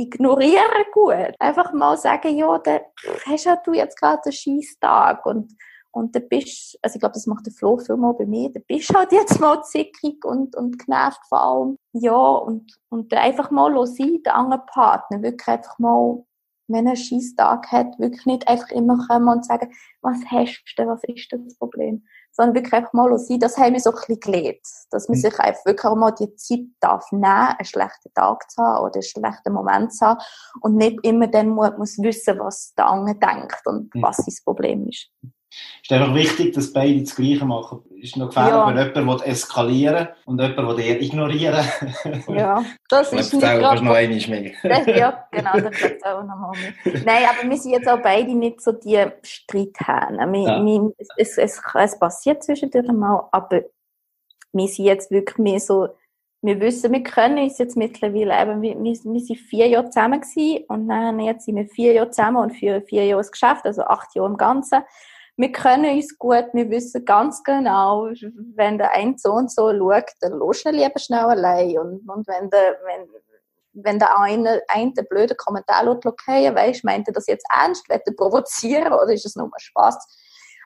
[0.00, 1.34] ignorieren gut.
[1.38, 2.80] Einfach mal sagen, ja, da
[3.26, 5.52] hast ja du jetzt gerade einen Scheißtag und
[5.92, 8.62] und dann bist, also ich glaube, das macht der Flo viel mal bei mir, dann
[8.66, 11.76] bist halt jetzt mal zickig und, und genervt vor allem.
[11.92, 16.24] Ja, und, und einfach mal sein, der andere Partner, wirklich einfach mal,
[16.68, 20.86] wenn er einen Scheißtag hat, wirklich nicht einfach immer kommen und sagen, was hast du,
[20.86, 22.04] was ist das Problem?
[22.32, 23.38] Sondern wirklich einfach mal sein.
[23.38, 24.60] Das haben wir so ein bisschen gelernt.
[24.90, 25.22] Dass man mhm.
[25.22, 28.94] sich einfach wirklich auch mal die Zeit darf nehmen, einen schlechten Tag zu haben oder
[28.94, 30.20] einen schlechten Moment zu haben
[30.60, 34.02] und nicht immer dann muss wissen, was der andere denkt und mhm.
[34.02, 35.10] was sein Problem ist.
[35.50, 37.82] Es ist einfach wichtig, dass beide das Gleiche machen.
[37.98, 38.66] Es ist noch gefährlich, ja.
[38.68, 41.64] wenn jemand eskalieren und jemand eher ignorieren
[42.28, 43.60] Ja, das ist nicht gerade...
[43.60, 44.52] noch einmal mehr.
[44.96, 46.52] ja, genau, das bleibt auch nochmal
[46.84, 47.04] mit.
[47.04, 50.30] Nein, aber wir sind jetzt auch beide nicht so die Streithähne.
[50.38, 50.90] Ja.
[51.16, 53.62] Es, es, es passiert zwischendurch mal, aber
[54.52, 55.88] wir sind jetzt wirklich mehr so
[56.42, 60.20] wir wissen, wir können uns jetzt mittlerweile eben, wir, wir, wir sind vier Jahre zusammen
[60.20, 63.66] gewesen und dann jetzt sind wir vier Jahre zusammen und für vier Jahre das Geschäft,
[63.66, 64.82] also acht Jahre im Ganzen
[65.40, 68.10] wir können uns gut, wir wissen ganz genau,
[68.56, 71.78] wenn der ein so und so schaut, dann los schnell lieber schnell allein.
[71.78, 73.08] Und, und wenn der, wenn,
[73.72, 77.88] wenn der eine, ein der blöde Kommentar schaut, okay, weißt, meint er das jetzt ernst,
[77.88, 79.96] wird er provozieren oder ist es nur Spaß?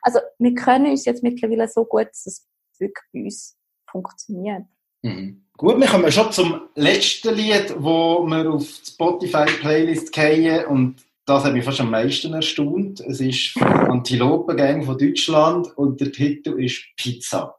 [0.01, 2.47] Also, wir können uns jetzt mittlerweile so gut, dass es
[2.77, 3.57] wirklich bei uns
[3.89, 4.63] funktioniert.
[5.03, 5.45] Mhm.
[5.57, 10.95] Gut, wir kommen schon zum letzten Lied, wo wir auf die Spotify-Playlist gehen und
[11.25, 12.99] das hat mich fast am meisten erstaunt.
[13.01, 17.57] Es ist von Antilope Gang von Deutschland und der Titel ist Pizza.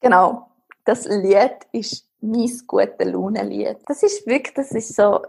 [0.00, 0.46] Genau.
[0.84, 3.78] Das Lied ist mein gute Laune-Lied.
[3.86, 5.22] Das ist wirklich, das ist so,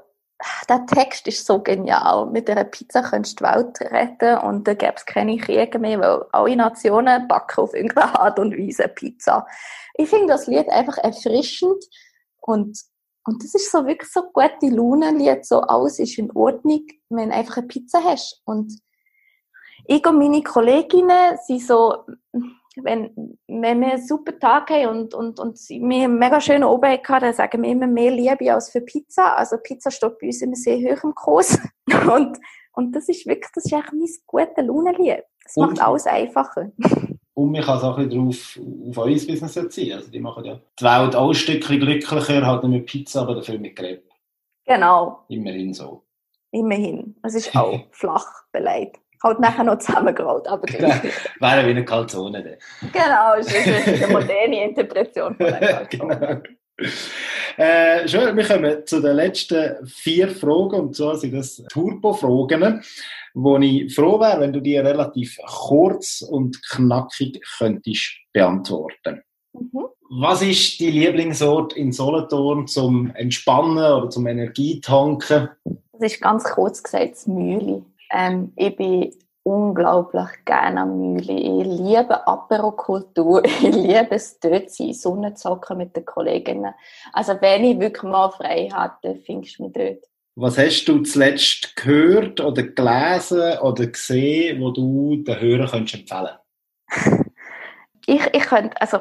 [0.69, 2.27] der Text ist so genial.
[2.27, 5.99] Mit einer Pizza könntest du die Welt retten und da gäbe es keine Kriege mehr,
[5.99, 9.45] weil alle Nationen backen auf irgendeine Art und Weise Pizza.
[9.95, 11.83] Ich finde das Lied einfach erfrischend
[12.39, 12.79] und
[13.25, 17.35] und das ist so wirklich so gute Laune, so alles ist in Ordnung, wenn du
[17.35, 18.41] einfach eine Pizza hast.
[18.45, 18.73] Und
[19.85, 22.05] ich und meine Kolleginnen sind so,
[22.77, 26.89] wenn, wenn wir einen super Tag haben und, und, und wir einen mega schönen Oben
[26.89, 29.35] haben, dann sagen wir immer mehr Liebe als für Pizza.
[29.37, 31.59] Also Pizza steht bei uns immer sehr hoch im Kurs.
[32.11, 32.37] Und,
[32.73, 35.23] und das ist wirklich, das ist eigentlich mein gute Launenlied.
[35.43, 36.71] Das macht alles einfacher.
[37.33, 38.59] Und man kann es auch ein bisschen drauf,
[38.89, 39.93] auf euer Business ziehen.
[39.93, 43.35] Also die machen ja die Welt auch ein Stückchen glücklicher, halt nicht mit Pizza, aber
[43.35, 44.09] dafür mit Crepe.
[44.65, 45.23] Genau.
[45.29, 46.03] Immerhin so.
[46.51, 47.15] Immerhin.
[47.23, 50.47] Es ist auch flach beleidigt halt nachher noch zusammengerollt.
[50.47, 50.89] Aber genau.
[51.39, 52.43] Wäre wie eine Kalzone.
[52.43, 52.91] Dann.
[52.91, 56.41] Genau, das ist eine moderne Interpretation von einer genau.
[57.57, 62.81] Äh, schön, wir kommen zu den letzten vier Fragen, und zwar sind das Turbo-Fragen,
[63.33, 69.21] wo ich froh wäre, wenn du die relativ kurz und knackig könntest beantworten.
[69.53, 69.85] Mhm.
[70.13, 75.49] Was ist die Lieblingsort in Solothurn zum Entspannen oder zum Energietanken?
[75.63, 77.83] Das ist ganz kurz gesagt das Mühle.
[78.11, 79.13] Ähm, ich bin
[79.43, 81.33] unglaublich gerne am Mühle.
[81.33, 83.43] Ich liebe Aperokultur.
[83.45, 86.73] Ich liebe es dort sein, Sonne zocken mit den Kolleginnen.
[87.13, 90.03] Also wenn ich wirklich mal frei hatte, findest du mich dort.
[90.35, 96.37] Was hast du zuletzt gehört oder gelesen oder gesehen, wo du den Hörern könntest empfehlen
[98.05, 98.99] ich, ich könnte, also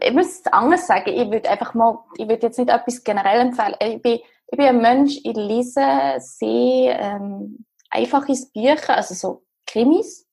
[0.00, 3.40] ich muss es anders sagen, ich würde einfach mal, ich würde jetzt nicht etwas generell
[3.40, 3.74] empfehlen.
[3.80, 10.26] Ich bin, ich bin ein Mensch, ich lese sehr ähm, einfaches Bücher, also so Krimis.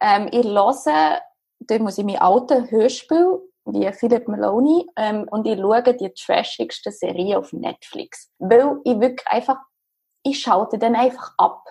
[0.00, 1.22] Ähm, ich höre,
[1.60, 6.90] da muss ich mein altes Hörspiel, wie Philip Maloney, ähm, und ich schaue die trashigste
[6.90, 8.30] Serie auf Netflix.
[8.38, 9.56] Weil ich wirklich einfach,
[10.22, 11.64] ich schalte dann einfach ab.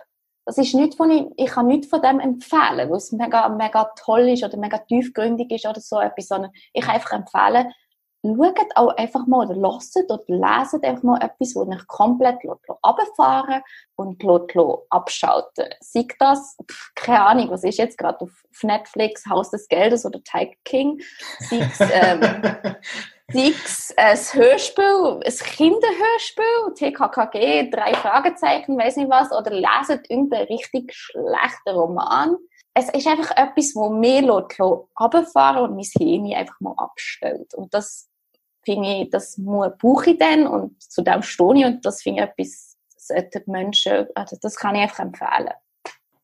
[0.45, 3.89] Das ist nicht von, ich, ich kann nichts von dem empfehlen, weil es mega, mega
[4.03, 7.71] toll ist oder mega tiefgründig ist oder so etwas, sondern ich kann einfach empfehlen,
[8.24, 13.61] schaut auch einfach mal oder lasst oder leset einfach mal etwas, wo euch komplett runterfahren
[13.95, 14.24] und
[14.89, 15.65] abschalten.
[15.82, 16.57] Sei das,
[16.95, 21.01] keine Ahnung, was ist jetzt gerade auf Netflix, Haus des Geldes oder Tiger King,
[21.39, 22.21] sei es, ähm,
[23.34, 23.53] sei
[23.97, 31.69] ein Hörspiel, ein Kinderhörspiel, TKKG, drei Fragezeichen, weiß nicht was, oder leset irgendeinen richtig schlechten
[31.69, 32.38] Roman.
[32.74, 37.53] Es ist einfach etwas, wo mir runterfahren und mein Hirn einfach mal abstellt.
[37.53, 38.09] Und das
[38.64, 42.30] finde ich, das brauche ich dann und zu dem stehe ich und das finde ich
[42.30, 45.49] etwas, sollten Menschen, also das kann ich einfach empfehlen.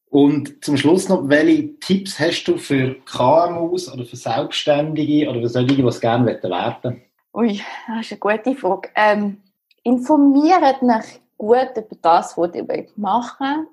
[0.10, 5.50] Und zum Schluss noch, welche Tipps hast du für KMUs oder für Selbstständige oder für
[5.50, 7.02] solche, die es gerne werden wollen?
[7.34, 8.90] Ui, das ist eine gute Frage.
[8.96, 9.42] Ähm,
[9.84, 13.68] informiert euch gut über das, was ihr machen wollt.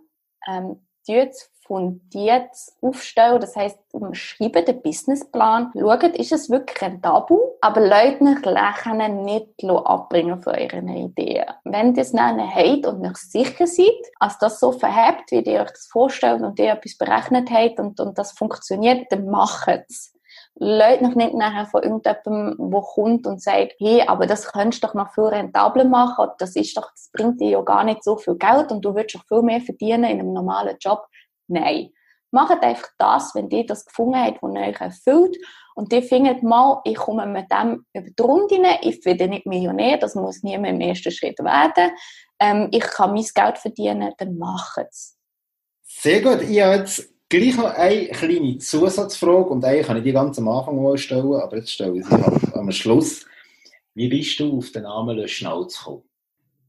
[0.46, 0.76] Ähm,
[1.66, 2.50] fundiert
[2.80, 3.40] aufstellen.
[3.40, 3.78] Das heisst,
[4.12, 5.72] schreiben den Businessplan.
[5.78, 7.38] Schaut, ist es wirklich ein Tabu?
[7.60, 11.46] Aber Leute lächeln, nicht abbringen von euren Ideen.
[11.64, 13.86] Wenn ihr es dann habt und nicht sicher seid,
[14.20, 18.00] als das so verhebt, wie ihr euch das vorstellt und ihr etwas berechnet habt und,
[18.00, 20.16] und das funktioniert, dann macht es.
[20.58, 24.86] Leute noch nicht nachher von irgendjemandem, der kommt und sagt, hey, aber das könntest du
[24.86, 28.16] doch noch viel rentabler machen, das ist doch, das bringt dir ja gar nicht so
[28.16, 31.06] viel Geld und du würdest doch viel mehr verdienen in einem normalen Job.
[31.48, 31.90] Nein.
[32.32, 35.36] Macht einfach das, wenn ihr das gefunden habt, was euch erfüllt.
[35.74, 39.46] Und ihr findet mal, ich komme mit dem über die Runde rein, ich werde nicht
[39.46, 41.92] Millionär, das muss niemand im ersten Schritt werden.
[42.40, 45.16] Ähm, ich kann mein Geld verdienen, dann macht es.
[45.82, 46.42] Sehr gut.
[46.42, 50.48] Ich habe jetzt gleich noch eine kleine Zusatzfrage und eine kann ich die ganz am
[50.48, 53.26] Anfang stellen, aber jetzt stelle ich sie halt am Schluss.
[53.94, 56.05] Wie bist du auf den Namen Le Schnauz gekommen?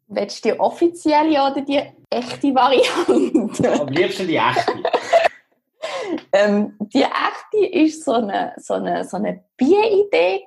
[0.08, 3.72] Willst du die offizielle oder die echte Variante?
[3.82, 4.74] Am liebsten die echte.
[6.32, 10.46] ähm, die echte war so eine, so eine, so eine Bieridee.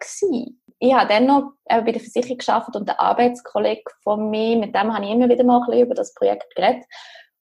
[0.78, 4.74] Ich habe dann noch äh, bei der Versicherung gearbeitet und der Arbeitskollege von mir, mit
[4.74, 6.84] dem habe ich immer wieder mal ein bisschen über das Projekt geredet.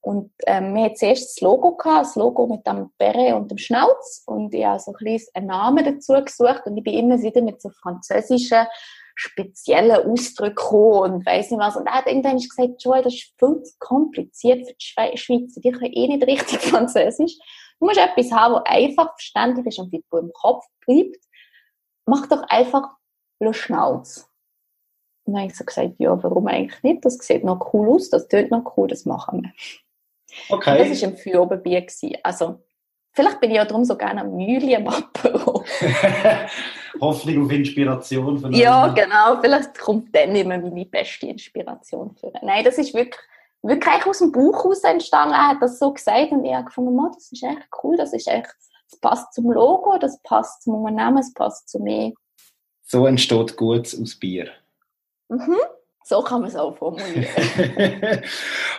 [0.02, 3.58] Und ähm, wir hatten zuerst das Logo gehabt, das Logo mit dem Beret und dem
[3.58, 4.24] Schnauz.
[4.26, 7.42] Und ich habe so ein bisschen einen Namen dazu gesucht und ich bin immer wieder
[7.42, 8.66] mit so französischen
[9.20, 11.76] spezielle Ausdrücke und weiss nicht was.
[11.76, 15.60] Und er hat irgendwann gesagt, Joel, das ist viel zu kompliziert für die Schweizer.
[15.60, 17.38] Die können eh nicht richtig Französisch.
[17.80, 21.18] Du musst etwas haben, das einfach verständlich ist und wo im Kopf bleibt.
[22.06, 22.92] Mach doch einfach
[23.42, 24.30] Le Schnauz.
[25.26, 27.04] Und dann habe ich so gesagt, ja, warum eigentlich nicht?
[27.04, 29.52] Das sieht noch cool aus, das tönt noch cool, das machen wir.
[30.48, 30.82] Okay.
[30.82, 31.86] Und das war im Fürbenbier.
[32.24, 32.64] Also,
[33.12, 35.64] vielleicht bin ich ja darum so gerne am Mühle am Apero.
[37.02, 39.40] Hoffnung auf Inspiration von Ja, genau.
[39.42, 43.22] Vielleicht kommt dann immer meine beste Inspiration für Nein, das ist wirklich,
[43.62, 45.34] wirklich aus dem Buch aus entstanden.
[45.34, 48.14] Er hat das so gesagt und ich habe gefunden, oh, das ist echt cool, das
[48.14, 48.54] ist echt,
[48.90, 52.14] das passt zum Logo, das passt zum Unternehmen, das passt zu mir.
[52.84, 54.50] So entsteht Gutes aus Bier.
[55.30, 55.58] Mhm.
[56.10, 57.24] So kann man es auch formulieren.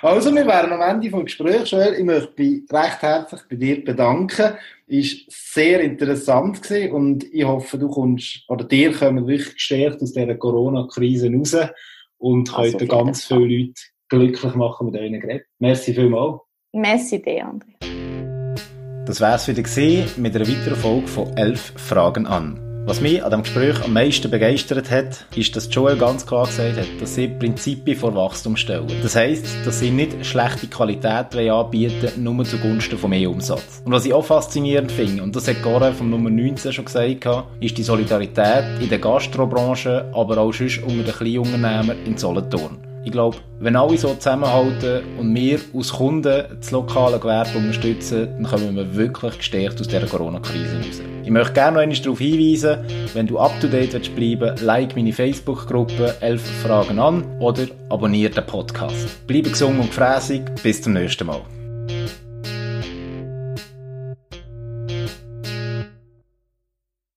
[0.02, 1.70] also, wir wären am Ende des Gesprächs.
[1.70, 4.54] Joel, ich möchte mich recht herzlich bei dir bedanken.
[4.88, 10.12] Ist sehr interessant gewesen und ich hoffe, du kommst, oder dir kommen wirklich gestärkt aus
[10.12, 11.56] dieser Corona-Krise raus
[12.18, 15.46] und also, können ganz viele Leute glücklich machen mit euren Geräten.
[15.60, 16.40] Merci vielmals.
[16.72, 19.04] Merci dir, André.
[19.06, 22.69] Das wär's wieder gesehen mit einer weiteren Folge von elf Fragen an.
[22.86, 26.78] Was mich an dem Gespräch am meisten begeistert hat, ist, dass Joel ganz klar gesagt
[26.78, 28.90] hat, dass sie Prinzipien vor Wachstum stellen.
[29.02, 33.82] Das heisst, dass sie nicht schlechte Qualität anbieten nur zugunsten von mehr Umsatz.
[33.84, 37.28] Und was ich auch faszinierend finde, und das hat Gore vom Nummer 19 schon gesagt,
[37.60, 42.89] ist die Solidarität in der Gastrobranche, aber auch sonst unter den Kleinunternehmern in Solothurn.
[43.02, 48.44] Ich glaube, wenn alle so zusammenhalten und wir als Kunden das lokale Gewerbe unterstützen, dann
[48.44, 51.00] kommen wir wirklich gestärkt aus dieser Corona-Krise raus.
[51.24, 52.78] Ich möchte gerne noch einmal darauf hinweisen,
[53.14, 58.32] wenn du up to date willst bleiben like meine Facebook-Gruppe 11 Fragen an oder abonniere
[58.32, 59.26] den Podcast.
[59.26, 60.42] Bleibe gesund und gefräßig.
[60.62, 61.40] Bis zum nächsten Mal.